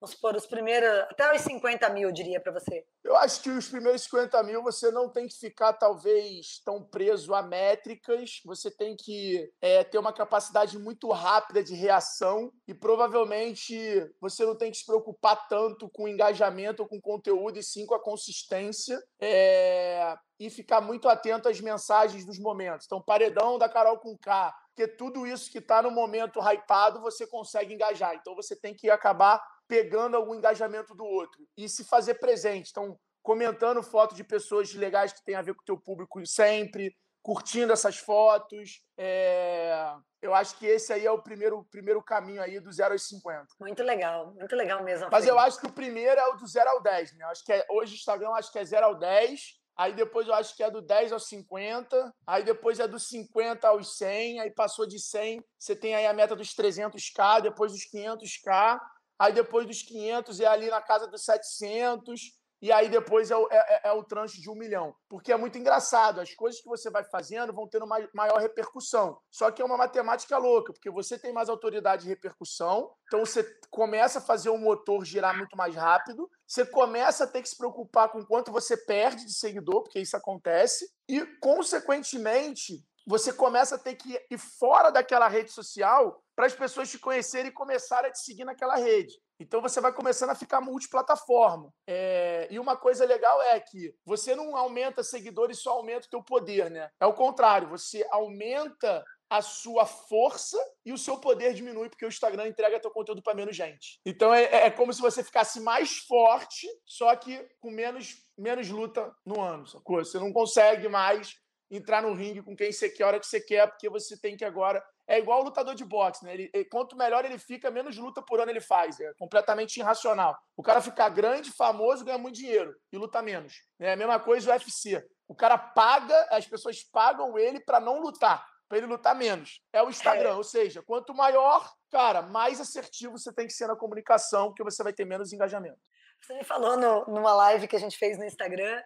vamos 0.00 0.14
supor, 0.14 0.36
os 0.36 0.46
primeiros, 0.46 0.88
até 1.10 1.34
os 1.34 1.42
50 1.42 1.88
mil, 1.90 2.12
diria 2.12 2.40
para 2.40 2.52
você? 2.52 2.84
Eu 3.02 3.16
acho 3.16 3.42
que 3.42 3.50
os 3.50 3.68
primeiros 3.68 4.02
50 4.02 4.42
mil 4.44 4.62
você 4.62 4.90
não 4.90 5.08
tem 5.08 5.26
que 5.26 5.36
ficar, 5.36 5.72
talvez, 5.72 6.60
tão 6.64 6.82
preso 6.82 7.34
a 7.34 7.42
métricas, 7.42 8.40
você 8.44 8.70
tem 8.70 8.94
que 8.96 9.50
é, 9.60 9.82
ter 9.84 9.98
uma 9.98 10.12
capacidade 10.12 10.78
muito 10.78 11.10
rápida 11.10 11.62
de 11.62 11.74
reação 11.74 12.52
e 12.66 12.74
provavelmente 12.74 13.76
você 14.20 14.44
não 14.44 14.56
tem 14.56 14.70
que 14.70 14.78
se 14.78 14.86
preocupar 14.86 15.48
tanto 15.48 15.88
com 15.90 16.08
engajamento 16.08 16.82
ou 16.82 16.88
com 16.88 17.00
conteúdo, 17.00 17.58
e 17.58 17.62
sim 17.62 17.84
com 17.84 17.94
a 17.94 18.02
consistência. 18.02 19.02
É, 19.20 20.16
e 20.40 20.48
ficar 20.48 20.80
muito 20.80 21.08
atento 21.08 21.48
às 21.48 21.60
mensagens 21.60 22.24
dos 22.24 22.38
momentos. 22.38 22.86
Então, 22.86 23.02
paredão 23.02 23.58
da 23.58 23.68
Carol 23.68 23.98
com 23.98 24.16
K, 24.16 24.54
porque 24.78 24.86
tudo 24.86 25.26
isso 25.26 25.50
que 25.50 25.58
está 25.58 25.82
no 25.82 25.90
momento 25.90 26.38
hypado 26.40 27.00
você 27.00 27.26
consegue 27.26 27.74
engajar. 27.74 28.14
Então, 28.14 28.36
você 28.36 28.54
tem 28.54 28.72
que 28.72 28.88
acabar 28.88 29.44
pegando 29.66 30.16
algum 30.16 30.36
engajamento 30.36 30.94
do 30.94 31.04
outro 31.04 31.44
e 31.56 31.68
se 31.68 31.82
fazer 31.84 32.14
presente. 32.14 32.70
Então, 32.70 32.96
comentando 33.20 33.82
foto 33.82 34.14
de 34.14 34.22
pessoas 34.22 34.72
legais 34.72 35.12
que 35.12 35.24
têm 35.24 35.34
a 35.34 35.42
ver 35.42 35.54
com 35.54 35.62
o 35.62 35.64
teu 35.64 35.76
público 35.76 36.24
sempre, 36.24 36.94
curtindo 37.20 37.72
essas 37.72 37.98
fotos. 37.98 38.80
É... 38.96 39.96
Eu 40.22 40.32
acho 40.32 40.56
que 40.56 40.66
esse 40.66 40.92
aí 40.92 41.04
é 41.04 41.10
o 41.10 41.20
primeiro, 41.20 41.66
primeiro 41.72 42.00
caminho 42.00 42.40
aí 42.40 42.60
do 42.60 42.72
0 42.72 42.92
aos 42.92 43.08
50. 43.08 43.46
Muito 43.58 43.82
legal, 43.82 44.32
muito 44.32 44.54
legal 44.54 44.84
mesmo. 44.84 45.08
Mas 45.10 45.26
eu 45.26 45.36
acho 45.40 45.60
que 45.60 45.66
o 45.66 45.72
primeiro 45.72 46.20
é 46.20 46.28
o 46.28 46.36
do 46.36 46.46
0 46.46 46.70
ao 46.70 46.80
10, 46.80 47.16
né? 47.16 47.24
Eu 47.24 47.30
acho 47.30 47.44
que 47.44 47.52
é, 47.52 47.66
hoje 47.68 47.94
o 47.94 47.96
Instagram 47.96 48.30
acho 48.30 48.52
que 48.52 48.60
é 48.60 48.64
0 48.64 48.86
ao 48.86 48.94
10, 48.94 49.57
aí 49.78 49.94
depois 49.94 50.26
eu 50.26 50.34
acho 50.34 50.56
que 50.56 50.62
é 50.64 50.70
do 50.70 50.82
10 50.82 51.12
aos 51.12 51.28
50, 51.28 52.12
aí 52.26 52.42
depois 52.42 52.80
é 52.80 52.88
do 52.88 52.98
50 52.98 53.68
aos 53.68 53.96
100, 53.96 54.40
aí 54.40 54.50
passou 54.50 54.84
de 54.84 54.98
100, 54.98 55.40
você 55.56 55.76
tem 55.76 55.94
aí 55.94 56.04
a 56.04 56.12
meta 56.12 56.34
dos 56.34 56.48
300k, 56.48 57.42
depois 57.42 57.70
dos 57.72 57.88
500k, 57.88 58.80
aí 59.16 59.32
depois 59.32 59.66
dos 59.68 59.80
500 59.82 60.40
é 60.40 60.46
ali 60.46 60.68
na 60.68 60.82
casa 60.82 61.06
dos 61.06 61.24
700, 61.24 62.20
e 62.60 62.72
aí 62.72 62.88
depois 62.88 63.30
é 63.30 63.36
o, 63.36 63.48
é, 63.50 63.56
é, 63.56 63.88
é 63.88 63.92
o 63.92 64.02
tranche 64.02 64.40
de 64.40 64.50
um 64.50 64.54
milhão. 64.54 64.94
Porque 65.08 65.32
é 65.32 65.36
muito 65.36 65.56
engraçado, 65.58 66.20
as 66.20 66.34
coisas 66.34 66.60
que 66.60 66.68
você 66.68 66.90
vai 66.90 67.04
fazendo 67.04 67.52
vão 67.52 67.68
tendo 67.68 67.86
maior 67.86 68.38
repercussão. 68.38 69.18
Só 69.30 69.50
que 69.50 69.62
é 69.62 69.64
uma 69.64 69.76
matemática 69.76 70.36
louca, 70.38 70.72
porque 70.72 70.90
você 70.90 71.18
tem 71.18 71.32
mais 71.32 71.48
autoridade 71.48 72.02
de 72.02 72.08
repercussão, 72.08 72.90
então 73.06 73.20
você 73.20 73.44
começa 73.70 74.18
a 74.18 74.22
fazer 74.22 74.50
o 74.50 74.58
motor 74.58 75.04
girar 75.04 75.36
muito 75.36 75.56
mais 75.56 75.74
rápido, 75.74 76.28
você 76.46 76.64
começa 76.64 77.24
a 77.24 77.26
ter 77.26 77.42
que 77.42 77.48
se 77.48 77.56
preocupar 77.56 78.10
com 78.10 78.24
quanto 78.24 78.50
você 78.50 78.76
perde 78.76 79.24
de 79.24 79.34
seguidor, 79.34 79.82
porque 79.82 80.00
isso 80.00 80.16
acontece, 80.16 80.90
e, 81.08 81.24
consequentemente, 81.40 82.84
você 83.08 83.32
começa 83.32 83.76
a 83.76 83.78
ter 83.78 83.94
que 83.94 84.20
ir 84.30 84.36
fora 84.36 84.90
daquela 84.90 85.28
rede 85.28 85.50
social 85.50 86.22
para 86.36 86.44
as 86.44 86.54
pessoas 86.54 86.90
te 86.90 86.98
conhecerem 86.98 87.48
e 87.48 87.54
começarem 87.54 88.10
a 88.10 88.12
te 88.12 88.18
seguir 88.18 88.44
naquela 88.44 88.76
rede. 88.76 89.14
Então 89.40 89.62
você 89.62 89.80
vai 89.80 89.94
começando 89.94 90.28
a 90.28 90.34
ficar 90.34 90.60
multiplataforma. 90.60 91.72
É... 91.86 92.46
E 92.50 92.58
uma 92.58 92.76
coisa 92.76 93.06
legal 93.06 93.40
é 93.40 93.58
que 93.58 93.94
você 94.04 94.36
não 94.36 94.54
aumenta 94.54 95.02
seguidores, 95.02 95.58
só 95.58 95.70
aumenta 95.70 96.06
o 96.06 96.10
teu 96.10 96.22
poder, 96.22 96.70
né? 96.70 96.90
É 97.00 97.06
o 97.06 97.14
contrário, 97.14 97.70
você 97.70 98.06
aumenta 98.10 99.02
a 99.30 99.40
sua 99.40 99.86
força 99.86 100.58
e 100.84 100.92
o 100.92 100.98
seu 100.98 101.18
poder 101.18 101.54
diminui, 101.54 101.88
porque 101.88 102.04
o 102.04 102.08
Instagram 102.08 102.46
entrega 102.46 102.80
teu 102.80 102.90
conteúdo 102.90 103.22
para 103.22 103.34
menos 103.34 103.56
gente. 103.56 104.00
Então 104.04 104.34
é, 104.34 104.66
é, 104.66 104.70
como 104.70 104.92
se 104.92 105.00
você 105.00 105.24
ficasse 105.24 105.60
mais 105.60 105.98
forte, 105.98 106.66
só 106.84 107.14
que 107.16 107.46
com 107.58 107.70
menos, 107.70 108.16
menos 108.36 108.68
luta 108.68 109.14
no 109.24 109.40
ano, 109.40 109.66
sacou? 109.66 110.04
Você 110.04 110.18
não 110.18 110.32
consegue 110.32 110.88
mais 110.88 111.36
entrar 111.70 112.02
no 112.02 112.14
ringue 112.14 112.42
com 112.42 112.56
quem 112.56 112.72
você 112.72 112.88
quer, 112.88 113.04
a 113.04 113.06
hora 113.08 113.20
que 113.20 113.26
você 113.26 113.40
quer, 113.40 113.66
porque 113.68 113.88
você 113.88 114.18
tem 114.18 114.36
que 114.36 114.44
agora 114.44 114.82
é 115.08 115.18
igual 115.18 115.40
o 115.40 115.44
lutador 115.44 115.74
de 115.74 115.86
boxe, 115.86 116.22
né? 116.22 116.34
Ele, 116.34 116.64
quanto 116.66 116.94
melhor 116.94 117.24
ele 117.24 117.38
fica, 117.38 117.70
menos 117.70 117.96
luta 117.96 118.20
por 118.20 118.40
ano 118.40 118.50
ele 118.50 118.60
faz. 118.60 119.00
É 119.00 119.14
completamente 119.14 119.78
irracional. 119.78 120.38
O 120.54 120.62
cara 120.62 120.82
ficar 120.82 121.08
grande, 121.08 121.50
famoso, 121.50 122.04
ganha 122.04 122.18
muito 122.18 122.36
dinheiro 122.36 122.76
e 122.92 122.98
luta 122.98 123.22
menos. 123.22 123.62
É 123.80 123.94
a 123.94 123.96
mesma 123.96 124.20
coisa 124.20 124.50
o 124.50 124.52
UFC. 124.52 125.02
O 125.26 125.34
cara 125.34 125.56
paga, 125.56 126.28
as 126.30 126.46
pessoas 126.46 126.84
pagam 126.84 127.38
ele 127.38 127.58
para 127.58 127.80
não 127.80 128.00
lutar, 128.00 128.46
para 128.68 128.76
ele 128.76 128.86
lutar 128.86 129.14
menos. 129.14 129.62
É 129.72 129.82
o 129.82 129.88
Instagram, 129.88 130.30
é. 130.30 130.34
ou 130.34 130.44
seja, 130.44 130.82
quanto 130.82 131.14
maior, 131.14 131.72
cara, 131.90 132.20
mais 132.20 132.60
assertivo 132.60 133.18
você 133.18 133.32
tem 133.32 133.46
que 133.46 133.52
ser 133.54 133.66
na 133.66 133.76
comunicação, 133.76 134.48
porque 134.48 134.62
você 134.62 134.82
vai 134.82 134.92
ter 134.92 135.06
menos 135.06 135.32
engajamento. 135.32 135.80
Você 136.20 136.34
me 136.34 136.44
falou 136.44 136.76
no, 136.76 137.06
numa 137.06 137.32
live 137.32 137.66
que 137.66 137.76
a 137.76 137.80
gente 137.80 137.96
fez 137.96 138.18
no 138.18 138.24
Instagram 138.24 138.82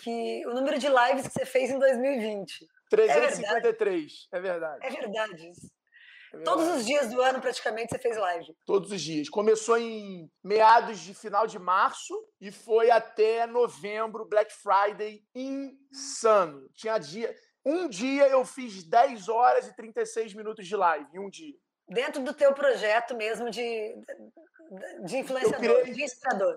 que 0.00 0.46
o 0.46 0.54
número 0.54 0.78
de 0.78 0.88
lives 0.88 1.26
que 1.26 1.32
você 1.32 1.44
fez 1.44 1.70
em 1.70 1.78
2020 1.78 2.66
353, 2.90 4.28
é 4.32 4.40
verdade. 4.40 4.86
É 4.86 4.90
verdade. 4.90 4.96
É 4.98 5.00
verdade. 5.00 5.52
Todos 6.44 6.68
os 6.76 6.86
dias 6.86 7.08
do 7.08 7.20
ano, 7.20 7.40
praticamente, 7.40 7.90
você 7.90 7.98
fez 7.98 8.16
live. 8.16 8.54
Todos 8.64 8.92
os 8.92 9.00
dias. 9.00 9.28
Começou 9.28 9.76
em 9.76 10.30
meados 10.44 11.00
de 11.00 11.12
final 11.12 11.46
de 11.46 11.58
março 11.58 12.14
e 12.40 12.52
foi 12.52 12.90
até 12.90 13.46
novembro, 13.46 14.24
Black 14.28 14.52
Friday, 14.52 15.24
insano. 15.34 16.68
Tinha 16.74 16.98
dia. 16.98 17.34
Um 17.64 17.88
dia 17.88 18.28
eu 18.28 18.44
fiz 18.44 18.84
10 18.84 19.28
horas 19.28 19.66
e 19.66 19.76
36 19.76 20.34
minutos 20.34 20.66
de 20.66 20.76
live, 20.76 21.06
em 21.12 21.18
um 21.18 21.28
dia. 21.28 21.54
Dentro 21.88 22.22
do 22.22 22.32
teu 22.32 22.54
projeto 22.54 23.16
mesmo 23.16 23.50
de, 23.50 23.94
de 25.04 25.16
influenciador, 25.18 25.80
criei, 25.80 25.94
de 25.94 26.04
inspirador. 26.04 26.56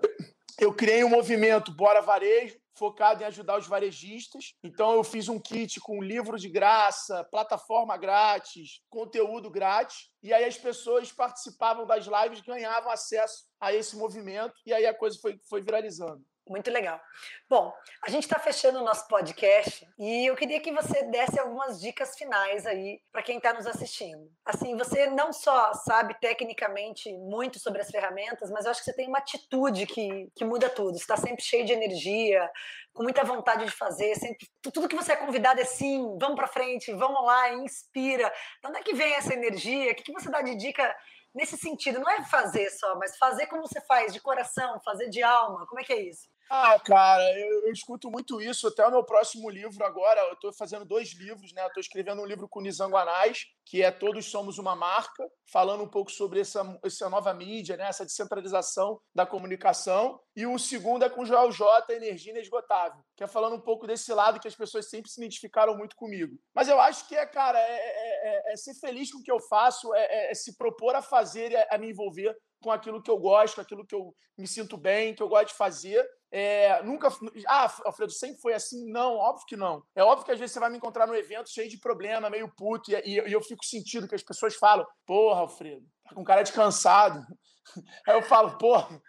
Eu 0.58 0.72
criei 0.72 1.02
um 1.02 1.08
movimento 1.08 1.72
Bora 1.72 2.00
Varejo, 2.00 2.56
focado 2.74 3.22
em 3.22 3.26
ajudar 3.26 3.58
os 3.58 3.66
varejistas. 3.66 4.54
Então, 4.62 4.92
eu 4.92 5.04
fiz 5.04 5.28
um 5.28 5.38
kit 5.38 5.80
com 5.80 6.02
livro 6.02 6.38
de 6.38 6.48
graça, 6.48 7.24
plataforma 7.24 7.96
grátis, 7.96 8.80
conteúdo 8.90 9.50
grátis. 9.50 10.10
E 10.22 10.32
aí 10.32 10.44
as 10.44 10.58
pessoas 10.58 11.12
participavam 11.12 11.86
das 11.86 12.06
lives, 12.06 12.40
ganhavam 12.40 12.90
acesso 12.90 13.44
a 13.60 13.72
esse 13.72 13.96
movimento. 13.96 14.54
E 14.66 14.72
aí 14.72 14.86
a 14.86 14.94
coisa 14.94 15.18
foi, 15.20 15.38
foi 15.48 15.62
viralizando. 15.62 16.24
Muito 16.46 16.70
legal. 16.70 17.00
Bom, 17.48 17.72
a 18.02 18.10
gente 18.10 18.24
está 18.24 18.38
fechando 18.38 18.78
o 18.78 18.84
nosso 18.84 19.08
podcast 19.08 19.88
e 19.98 20.26
eu 20.26 20.36
queria 20.36 20.60
que 20.60 20.70
você 20.72 21.02
desse 21.04 21.40
algumas 21.40 21.80
dicas 21.80 22.14
finais 22.18 22.66
aí 22.66 23.00
para 23.10 23.22
quem 23.22 23.38
está 23.38 23.54
nos 23.54 23.66
assistindo. 23.66 24.30
Assim, 24.44 24.76
você 24.76 25.06
não 25.06 25.32
só 25.32 25.72
sabe 25.72 26.14
tecnicamente 26.20 27.10
muito 27.16 27.58
sobre 27.58 27.80
as 27.80 27.90
ferramentas, 27.90 28.50
mas 28.50 28.66
eu 28.66 28.72
acho 28.72 28.80
que 28.80 28.84
você 28.84 28.96
tem 28.96 29.08
uma 29.08 29.18
atitude 29.18 29.86
que, 29.86 30.30
que 30.36 30.44
muda 30.44 30.68
tudo. 30.68 30.98
Você 30.98 31.04
está 31.04 31.16
sempre 31.16 31.42
cheio 31.42 31.64
de 31.64 31.72
energia, 31.72 32.50
com 32.92 33.02
muita 33.02 33.24
vontade 33.24 33.64
de 33.64 33.70
fazer, 33.70 34.14
sempre 34.14 34.46
tudo 34.60 34.86
que 34.88 34.96
você 34.96 35.12
é 35.12 35.16
convidado 35.16 35.62
é 35.62 35.64
sim, 35.64 36.18
vamos 36.20 36.36
para 36.36 36.46
frente, 36.46 36.92
vamos 36.92 37.24
lá, 37.24 37.54
inspira. 37.54 38.30
De 38.62 38.68
onde 38.68 38.80
é 38.80 38.82
que 38.82 38.94
vem 38.94 39.14
essa 39.14 39.32
energia? 39.32 39.92
O 39.92 39.94
que, 39.94 40.02
que 40.02 40.12
você 40.12 40.30
dá 40.30 40.42
de 40.42 40.54
dica 40.56 40.94
nesse 41.34 41.56
sentido? 41.56 42.00
Não 42.00 42.10
é 42.10 42.22
fazer 42.24 42.68
só, 42.68 42.96
mas 42.96 43.16
fazer 43.16 43.46
como 43.46 43.62
você 43.62 43.80
faz, 43.80 44.12
de 44.12 44.20
coração, 44.20 44.78
fazer 44.84 45.08
de 45.08 45.22
alma. 45.22 45.66
Como 45.66 45.80
é 45.80 45.84
que 45.84 45.92
é 45.94 46.02
isso? 46.02 46.33
Ah, 46.50 46.78
cara, 46.78 47.22
eu, 47.38 47.66
eu, 47.66 47.72
escuto 47.72 48.10
muito 48.10 48.40
isso. 48.40 48.68
Até 48.68 48.86
o 48.86 48.90
meu 48.90 49.04
próximo 49.04 49.48
livro 49.48 49.84
agora, 49.84 50.20
eu 50.20 50.34
estou 50.34 50.52
fazendo 50.52 50.84
dois 50.84 51.12
livros, 51.14 51.52
né? 51.52 51.66
Estou 51.66 51.80
escrevendo 51.80 52.20
um 52.22 52.26
livro 52.26 52.48
com 52.48 52.60
o 52.60 52.62
Nizam 52.62 52.94
Anais, 52.96 53.46
que 53.64 53.82
é 53.82 53.90
Todos 53.90 54.26
Somos 54.26 54.58
Uma 54.58 54.76
Marca, 54.76 55.26
falando 55.50 55.82
um 55.82 55.88
pouco 55.88 56.10
sobre 56.10 56.40
essa, 56.40 56.78
essa 56.84 57.08
nova 57.08 57.32
mídia, 57.32 57.76
né? 57.76 57.88
essa 57.88 58.04
descentralização 58.04 59.00
da 59.14 59.24
comunicação. 59.24 60.20
E 60.36 60.46
o 60.46 60.58
segundo 60.58 61.04
é 61.04 61.10
com 61.10 61.22
o 61.22 61.26
Joel 61.26 61.50
J, 61.50 61.94
Energia 61.94 62.32
Inesgotável, 62.32 63.02
que 63.16 63.24
é 63.24 63.26
falando 63.26 63.56
um 63.56 63.60
pouco 63.60 63.86
desse 63.86 64.12
lado 64.12 64.38
que 64.38 64.48
as 64.48 64.54
pessoas 64.54 64.88
sempre 64.90 65.10
se 65.10 65.20
identificaram 65.20 65.76
muito 65.76 65.96
comigo. 65.96 66.36
Mas 66.54 66.68
eu 66.68 66.78
acho 66.78 67.08
que 67.08 67.16
é, 67.16 67.24
cara, 67.26 67.58
é, 67.58 67.62
é, 67.62 68.50
é, 68.50 68.52
é 68.52 68.56
ser 68.56 68.74
feliz 68.74 69.10
com 69.10 69.18
o 69.18 69.22
que 69.22 69.32
eu 69.32 69.40
faço, 69.40 69.94
é, 69.94 70.04
é, 70.04 70.30
é 70.30 70.34
se 70.34 70.56
propor 70.56 70.94
a 70.94 71.02
fazer, 71.02 71.54
a 71.70 71.78
me 71.78 71.90
envolver 71.90 72.36
com 72.60 72.70
aquilo 72.70 73.02
que 73.02 73.10
eu 73.10 73.18
gosto, 73.18 73.60
aquilo 73.60 73.86
que 73.86 73.94
eu 73.94 74.14
me 74.38 74.46
sinto 74.46 74.76
bem, 74.76 75.14
que 75.14 75.22
eu 75.22 75.28
gosto 75.28 75.48
de 75.48 75.54
fazer. 75.54 76.04
É, 76.36 76.82
nunca. 76.82 77.06
Ah, 77.46 77.72
Alfredo, 77.84 78.10
sempre 78.10 78.40
foi 78.40 78.54
assim? 78.54 78.90
Não, 78.90 79.14
óbvio 79.14 79.46
que 79.46 79.56
não. 79.56 79.84
É 79.94 80.02
óbvio 80.02 80.26
que 80.26 80.32
às 80.32 80.38
vezes 80.40 80.52
você 80.52 80.58
vai 80.58 80.68
me 80.68 80.78
encontrar 80.78 81.06
no 81.06 81.14
evento 81.14 81.48
cheio 81.48 81.70
de 81.70 81.78
problema, 81.78 82.28
meio 82.28 82.52
puto, 82.56 82.90
e, 82.90 82.94
e, 83.04 83.28
e 83.28 83.32
eu 83.32 83.40
fico 83.40 83.64
sentindo 83.64 84.08
que 84.08 84.16
as 84.16 84.22
pessoas 84.22 84.56
falam: 84.56 84.84
Porra, 85.06 85.42
Alfredo, 85.42 85.86
tá 86.02 86.12
com 86.12 86.24
cara 86.24 86.42
de 86.42 86.52
cansado. 86.52 87.24
Aí 88.08 88.16
eu 88.16 88.22
falo: 88.22 88.58
Porra, 88.58 89.00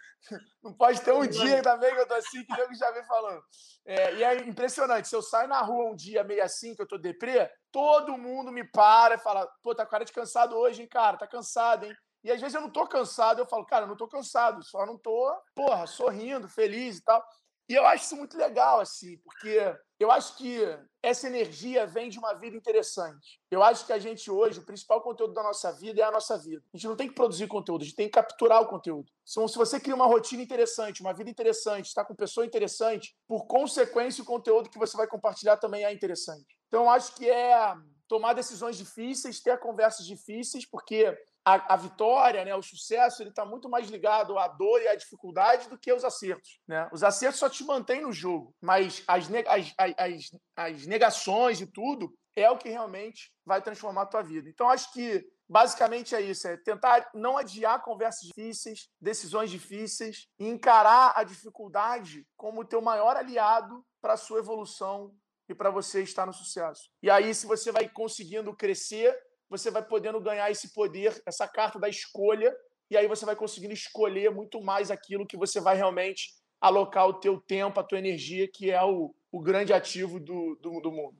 não 0.64 0.72
pode 0.72 1.02
ter 1.02 1.14
um 1.14 1.26
dia 1.26 1.64
também 1.64 1.96
que 1.96 2.00
eu 2.00 2.08
tô 2.08 2.14
assim, 2.14 2.46
que 2.46 2.62
eu 2.62 2.72
já 2.76 2.92
vem 2.92 3.04
falando. 3.08 3.42
É, 3.88 4.14
e 4.18 4.24
é 4.24 4.48
impressionante. 4.48 5.08
Se 5.08 5.16
eu 5.16 5.24
saio 5.24 5.48
na 5.48 5.62
rua 5.62 5.90
um 5.90 5.96
dia 5.96 6.24
meio 6.24 6.44
assim, 6.44 6.76
que 6.76 6.82
eu 6.84 6.88
tô 6.88 6.96
deprê, 6.96 7.50
todo 7.72 8.20
mundo 8.20 8.52
me 8.52 8.64
para 8.70 9.16
e 9.16 9.20
fala: 9.20 9.50
Pô, 9.64 9.74
tá 9.74 9.84
com 9.84 9.90
cara 9.90 10.06
de 10.06 10.14
cansado 10.14 10.56
hoje, 10.56 10.84
hein, 10.84 10.88
cara? 10.88 11.18
Tá 11.18 11.26
cansado, 11.26 11.88
hein? 11.88 11.96
E 12.26 12.32
às 12.32 12.42
vezes 12.42 12.56
eu 12.56 12.62
não 12.62 12.72
tô 12.72 12.88
cansado, 12.88 13.38
eu 13.38 13.46
falo, 13.46 13.64
cara, 13.64 13.86
eu 13.86 13.88
não 13.88 13.96
tô 13.96 14.08
cansado, 14.08 14.64
só 14.64 14.84
não 14.84 14.98
tô, 14.98 15.32
porra, 15.54 15.86
sorrindo, 15.86 16.50
feliz 16.50 16.98
e 16.98 17.04
tal. 17.04 17.24
E 17.70 17.76
eu 17.76 17.86
acho 17.86 18.06
isso 18.06 18.16
muito 18.16 18.36
legal, 18.36 18.80
assim, 18.80 19.20
porque 19.20 19.60
eu 20.00 20.10
acho 20.10 20.36
que 20.36 20.60
essa 21.04 21.28
energia 21.28 21.86
vem 21.86 22.10
de 22.10 22.18
uma 22.18 22.34
vida 22.34 22.58
interessante. 22.58 23.40
Eu 23.52 23.62
acho 23.62 23.86
que 23.86 23.94
a 23.94 24.00
gente 24.00 24.32
hoje, 24.32 24.60
o 24.60 24.66
principal 24.66 25.02
conteúdo 25.02 25.36
da 25.36 25.44
nossa 25.44 25.72
vida 25.72 26.02
é 26.02 26.04
a 26.04 26.12
nossa 26.12 26.36
vida. 26.36 26.64
A 26.74 26.78
gente 26.78 26.88
não 26.88 26.96
tem 26.96 27.08
que 27.08 27.14
produzir 27.14 27.46
conteúdo, 27.46 27.84
a 27.84 27.86
gente 27.86 27.96
tem 27.96 28.08
que 28.08 28.14
capturar 28.14 28.60
o 28.60 28.68
conteúdo. 28.68 29.12
Então, 29.30 29.48
se 29.48 29.56
você 29.56 29.80
cria 29.80 29.94
uma 29.94 30.08
rotina 30.08 30.42
interessante, 30.42 31.02
uma 31.02 31.14
vida 31.14 31.30
interessante, 31.30 31.86
está 31.86 32.04
com 32.04 32.16
pessoa 32.16 32.44
interessante, 32.44 33.16
por 33.28 33.46
consequência, 33.46 34.24
o 34.24 34.26
conteúdo 34.26 34.68
que 34.68 34.80
você 34.80 34.98
vai 34.98 35.06
compartilhar 35.06 35.58
também 35.58 35.86
é 35.86 35.94
interessante. 35.94 36.58
Então, 36.70 36.86
eu 36.86 36.90
acho 36.90 37.14
que 37.14 37.30
é 37.30 37.76
tomar 38.08 38.34
decisões 38.34 38.78
difíceis, 38.78 39.40
ter 39.40 39.60
conversas 39.60 40.08
difíceis, 40.08 40.66
porque 40.66 41.16
a, 41.46 41.76
a, 41.76 41.78
vitória, 41.78 42.44
né, 42.44 42.56
o 42.56 42.62
sucesso, 42.64 43.22
ele 43.22 43.30
está 43.30 43.46
muito 43.46 43.70
mais 43.70 43.88
ligado 43.88 44.38
à 44.40 44.48
dor 44.48 44.82
e 44.82 44.88
à 44.88 44.96
dificuldade 44.96 45.70
do 45.70 45.78
que 45.78 45.92
aos 45.92 46.04
acertos. 46.04 46.60
Né? 46.68 46.90
Os 46.92 47.04
acertos 47.04 47.40
só 47.40 47.48
te 47.48 47.64
mantêm 47.64 48.02
no 48.02 48.12
jogo, 48.12 48.56
mas 48.60 49.04
as, 49.08 49.30
as, 49.48 49.74
as, 49.78 50.32
as 50.56 50.86
negações 50.88 51.62
e 51.62 51.68
tudo 51.68 52.12
é 52.36 52.50
o 52.50 52.58
que 52.58 52.70
realmente 52.70 53.32
vai 53.46 53.62
transformar 53.62 54.02
a 54.02 54.08
tua 54.08 54.24
vida. 54.24 54.50
Então, 54.50 54.70
acho 54.70 54.92
que 54.92 55.24
basicamente 55.48 56.16
é 56.16 56.22
isso: 56.22 56.48
é 56.48 56.58
tentar 56.58 57.10
não 57.14 57.38
adiar 57.38 57.84
conversas 57.84 58.28
difíceis, 58.28 58.90
decisões 59.00 59.50
difíceis, 59.50 60.28
e 60.40 60.48
encarar 60.48 61.14
a 61.16 61.24
dificuldade 61.24 62.28
como 62.36 62.62
o 62.62 62.66
teu 62.66 62.82
maior 62.82 63.16
aliado 63.16 63.86
para 64.02 64.14
a 64.14 64.18
sua 64.18 64.40
evolução 64.40 65.16
e 65.48 65.54
para 65.54 65.70
você 65.70 66.02
estar 66.02 66.26
no 66.26 66.34
sucesso. 66.34 66.90
E 67.02 67.10
aí, 67.10 67.34
se 67.34 67.46
você 67.46 67.72
vai 67.72 67.88
conseguindo 67.88 68.56
crescer 68.56 69.16
você 69.50 69.70
vai 69.70 69.84
podendo 69.84 70.20
ganhar 70.20 70.50
esse 70.50 70.74
poder, 70.74 71.22
essa 71.26 71.48
carta 71.48 71.80
da 71.80 71.90
escolha, 71.90 72.56
e 72.90 72.98
aí 72.98 73.08
você 73.08 73.26
vai 73.26 73.36
conseguindo 73.36 73.74
escolher 73.74 74.32
muito 74.32 74.62
mais 74.62 74.92
aquilo 74.92 75.26
que 75.26 75.38
você 75.38 75.60
vai 75.60 75.76
realmente 75.76 76.34
alocar 76.62 77.08
o 77.08 77.14
teu 77.14 77.40
tempo, 77.40 77.80
a 77.80 77.84
tua 77.84 78.00
energia, 78.00 78.48
que 78.48 78.72
é 78.72 78.84
o, 78.84 79.14
o 79.32 79.40
grande 79.40 79.74
ativo 79.74 80.20
do, 80.20 80.56
do, 80.62 80.82
do 80.82 80.92
mundo. 80.92 81.18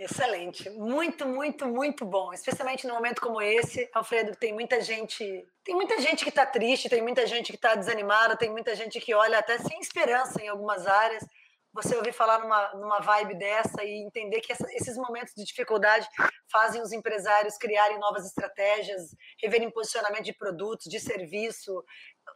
Excelente, 0.00 0.68
muito, 0.70 1.26
muito, 1.26 1.66
muito 1.66 2.04
bom. 2.04 2.32
Especialmente 2.32 2.86
num 2.86 2.94
momento 2.94 3.20
como 3.20 3.40
esse, 3.40 3.88
Alfredo, 3.92 4.34
tem 4.34 4.52
muita 4.52 4.80
gente, 4.80 5.46
tem 5.62 5.74
muita 5.74 6.00
gente 6.00 6.24
que 6.24 6.30
está 6.30 6.46
triste, 6.46 6.88
tem 6.88 7.02
muita 7.02 7.26
gente 7.26 7.52
que 7.52 7.56
está 7.56 7.74
desanimada, 7.74 8.36
tem 8.36 8.50
muita 8.50 8.74
gente 8.74 8.98
que 9.00 9.14
olha 9.14 9.38
até 9.38 9.58
sem 9.58 9.78
esperança 9.80 10.42
em 10.42 10.48
algumas 10.48 10.86
áreas 10.86 11.24
você 11.72 11.96
ouvir 11.96 12.12
falar 12.12 12.38
numa, 12.38 12.74
numa 12.74 13.00
vibe 13.00 13.38
dessa 13.38 13.82
e 13.82 14.04
entender 14.04 14.40
que 14.40 14.52
essa, 14.52 14.66
esses 14.72 14.96
momentos 14.96 15.32
de 15.34 15.44
dificuldade 15.44 16.06
fazem 16.50 16.82
os 16.82 16.92
empresários 16.92 17.56
criarem 17.56 17.98
novas 17.98 18.26
estratégias, 18.26 19.14
reverem 19.42 19.70
posicionamento 19.70 20.24
de 20.24 20.34
produtos, 20.34 20.86
de 20.90 21.00
serviço, 21.00 21.82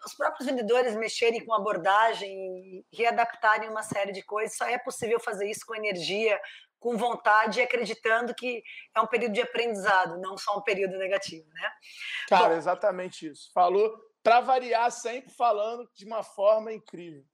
os 0.05 0.15
próprios 0.15 0.47
vendedores 0.47 0.97
mexerem 0.97 1.45
com 1.45 1.55
abordagem, 1.55 2.85
readaptarem 2.93 3.69
uma 3.69 3.83
série 3.83 4.13
de 4.13 4.23
coisas. 4.23 4.57
Só 4.57 4.67
é 4.67 4.79
possível 4.79 5.21
fazer 5.21 5.49
isso 5.51 5.65
com 5.67 5.75
energia, 5.75 6.41
com 6.79 6.97
vontade 6.97 7.61
e 7.61 7.63
acreditando 7.63 8.35
que 8.35 8.63
é 8.95 9.01
um 9.01 9.07
período 9.07 9.33
de 9.33 9.43
aprendizado, 9.43 10.19
não 10.19 10.37
só 10.37 10.57
um 10.59 10.63
período 10.63 10.97
negativo, 10.99 11.47
né? 11.53 11.71
Cara, 12.29 12.49
Bom, 12.51 12.57
exatamente 12.57 13.29
isso. 13.29 13.51
Falou 13.53 13.95
para 14.23 14.41
variar, 14.41 14.91
sempre 14.91 15.33
falando 15.33 15.89
de 15.95 16.05
uma 16.05 16.23
forma 16.23 16.73
incrível. 16.73 17.25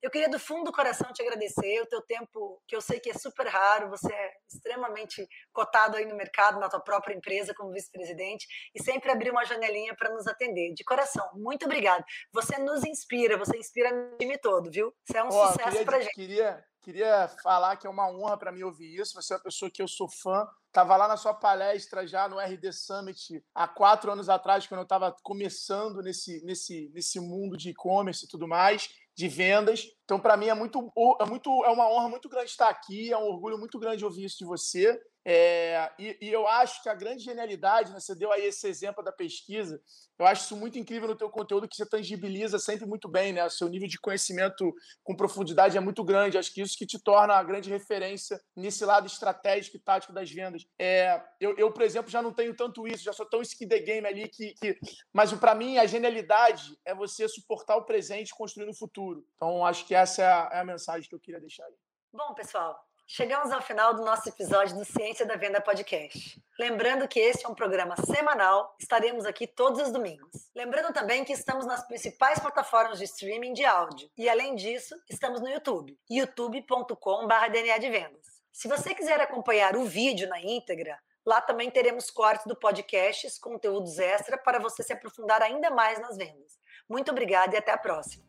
Eu 0.00 0.10
queria 0.10 0.28
do 0.28 0.38
fundo 0.38 0.64
do 0.64 0.72
coração 0.72 1.12
te 1.12 1.20
agradecer 1.20 1.80
o 1.82 1.86
teu 1.86 2.00
tempo, 2.00 2.62
que 2.68 2.76
eu 2.76 2.80
sei 2.80 3.00
que 3.00 3.10
é 3.10 3.14
super 3.14 3.48
raro, 3.48 3.90
você 3.90 4.12
é 4.12 4.32
extremamente 4.48 5.26
cotado 5.52 5.96
aí 5.96 6.04
no 6.04 6.16
mercado, 6.16 6.60
na 6.60 6.68
tua 6.68 6.80
própria 6.80 7.14
empresa 7.14 7.52
como 7.52 7.72
vice-presidente 7.72 8.46
e 8.74 8.82
sempre 8.82 9.10
abrir 9.10 9.30
uma 9.30 9.44
janelinha 9.44 9.96
para 9.96 10.14
nos 10.14 10.26
atender. 10.28 10.72
De 10.72 10.84
coração, 10.84 11.28
muito 11.34 11.64
obrigado. 11.64 12.04
Você 12.32 12.58
nos 12.58 12.84
inspira, 12.84 13.36
você 13.36 13.56
inspira 13.58 13.92
o 13.92 14.16
time 14.16 14.38
todo, 14.38 14.70
viu? 14.70 14.94
Você 15.04 15.18
é 15.18 15.24
um 15.24 15.28
Ó, 15.28 15.48
sucesso 15.48 15.84
para 15.84 16.00
gente. 16.00 16.14
Queria, 16.14 16.64
queria 16.80 17.28
falar 17.42 17.76
que 17.76 17.86
é 17.86 17.90
uma 17.90 18.08
honra 18.08 18.38
para 18.38 18.52
mim 18.52 18.62
ouvir 18.62 19.00
isso. 19.00 19.20
Você 19.20 19.32
é 19.32 19.36
uma 19.36 19.42
pessoa 19.42 19.68
que 19.68 19.82
eu 19.82 19.88
sou 19.88 20.08
fã. 20.08 20.46
Estava 20.68 20.96
lá 20.96 21.08
na 21.08 21.16
sua 21.16 21.34
palestra 21.34 22.06
já 22.06 22.28
no 22.28 22.38
RD 22.38 22.72
Summit 22.72 23.44
há 23.52 23.66
quatro 23.66 24.12
anos 24.12 24.28
atrás, 24.28 24.64
quando 24.66 24.80
eu 24.80 24.84
estava 24.84 25.14
começando 25.24 26.02
nesse, 26.02 26.44
nesse, 26.44 26.88
nesse 26.94 27.18
mundo 27.18 27.56
de 27.56 27.70
e-commerce 27.70 28.26
e 28.26 28.28
tudo 28.28 28.46
mais 28.46 28.88
de 29.18 29.26
vendas. 29.26 29.84
Então, 30.04 30.20
para 30.20 30.36
mim, 30.36 30.46
é 30.46 30.54
muito, 30.54 30.92
é 31.20 31.24
muito 31.26 31.64
é 31.64 31.68
uma 31.70 31.90
honra 31.90 32.08
muito 32.08 32.28
grande 32.28 32.50
estar 32.50 32.68
aqui, 32.68 33.12
é 33.12 33.18
um 33.18 33.26
orgulho 33.26 33.58
muito 33.58 33.76
grande 33.76 34.04
ouvir 34.04 34.24
isso 34.24 34.38
de 34.38 34.44
você. 34.44 34.96
É, 35.30 35.92
e, 35.98 36.16
e, 36.22 36.32
eu 36.32 36.48
acho 36.48 36.82
que 36.82 36.88
a 36.88 36.94
grande 36.94 37.22
genialidade, 37.22 37.92
né, 37.92 38.00
você 38.00 38.14
deu 38.14 38.32
aí 38.32 38.46
esse 38.46 38.66
exemplo 38.66 39.04
da 39.04 39.12
pesquisa, 39.12 39.78
eu 40.18 40.26
acho 40.26 40.44
isso 40.44 40.56
muito 40.56 40.78
incrível 40.78 41.06
no 41.06 41.14
teu 41.14 41.28
conteúdo, 41.28 41.68
que 41.68 41.76
você 41.76 41.84
tangibiliza 41.84 42.58
sempre 42.58 42.86
muito 42.86 43.06
bem, 43.06 43.34
né? 43.34 43.44
O 43.44 43.50
seu 43.50 43.68
nível 43.68 43.86
de 43.86 44.00
conhecimento 44.00 44.74
com 45.04 45.14
profundidade 45.14 45.76
é 45.76 45.80
muito 45.80 46.02
grande. 46.02 46.38
Acho 46.38 46.50
que 46.50 46.62
isso 46.62 46.78
que 46.78 46.86
te 46.86 46.98
torna 46.98 47.34
a 47.34 47.42
grande 47.42 47.68
referência 47.68 48.40
nesse 48.56 48.86
lado 48.86 49.06
estratégico 49.06 49.76
e 49.76 49.80
tático 49.80 50.14
das 50.14 50.30
vendas. 50.30 50.66
É, 50.78 51.22
eu, 51.38 51.54
eu, 51.58 51.70
por 51.70 51.82
exemplo, 51.82 52.10
já 52.10 52.22
não 52.22 52.32
tenho 52.32 52.56
tanto 52.56 52.88
isso, 52.88 53.04
já 53.04 53.12
sou 53.12 53.26
tão 53.26 53.42
skin 53.42 53.68
the 53.68 53.80
game 53.80 54.06
ali 54.06 54.30
que. 54.30 54.54
que... 54.54 54.80
Mas 55.12 55.30
para 55.34 55.54
mim, 55.54 55.76
a 55.76 55.84
genialidade 55.84 56.74
é 56.86 56.94
você 56.94 57.28
suportar 57.28 57.76
o 57.76 57.84
presente 57.84 58.34
construindo 58.34 58.70
o 58.70 58.78
futuro. 58.78 59.26
Então, 59.36 59.62
acho 59.66 59.86
que 59.86 59.94
essa 59.94 60.22
é 60.22 60.26
a, 60.26 60.50
é 60.54 60.60
a 60.60 60.64
mensagem 60.64 61.06
que 61.06 61.14
eu 61.14 61.20
queria 61.20 61.38
deixar 61.38 61.66
aí. 61.66 61.74
Bom, 62.10 62.32
pessoal, 62.32 62.87
Chegamos 63.10 63.50
ao 63.50 63.62
final 63.62 63.94
do 63.94 64.04
nosso 64.04 64.28
episódio 64.28 64.76
do 64.76 64.84
Ciência 64.84 65.24
da 65.24 65.34
Venda 65.34 65.62
Podcast. 65.62 66.38
Lembrando 66.60 67.08
que 67.08 67.18
este 67.18 67.46
é 67.46 67.48
um 67.48 67.54
programa 67.54 67.96
semanal, 68.04 68.76
estaremos 68.78 69.24
aqui 69.24 69.46
todos 69.46 69.80
os 69.80 69.90
domingos. 69.90 70.30
Lembrando 70.54 70.92
também 70.92 71.24
que 71.24 71.32
estamos 71.32 71.64
nas 71.64 71.86
principais 71.86 72.38
plataformas 72.38 72.98
de 72.98 73.04
streaming 73.04 73.54
de 73.54 73.64
áudio. 73.64 74.10
E 74.14 74.28
além 74.28 74.54
disso, 74.54 74.94
estamos 75.08 75.40
no 75.40 75.48
YouTube, 75.48 75.98
youtube.com.br 76.10 77.50
DNA 77.50 77.78
de 77.78 77.88
Vendas. 77.88 78.26
Se 78.52 78.68
você 78.68 78.94
quiser 78.94 79.18
acompanhar 79.22 79.74
o 79.74 79.86
vídeo 79.86 80.28
na 80.28 80.42
íntegra, 80.42 80.98
lá 81.24 81.40
também 81.40 81.70
teremos 81.70 82.10
cortes 82.10 82.44
do 82.44 82.56
podcast, 82.56 83.40
conteúdos 83.40 83.98
extra 83.98 84.36
para 84.36 84.58
você 84.58 84.82
se 84.82 84.92
aprofundar 84.92 85.40
ainda 85.40 85.70
mais 85.70 85.98
nas 85.98 86.18
vendas. 86.18 86.58
Muito 86.86 87.10
obrigada 87.10 87.54
e 87.54 87.58
até 87.58 87.72
a 87.72 87.78
próxima. 87.78 88.27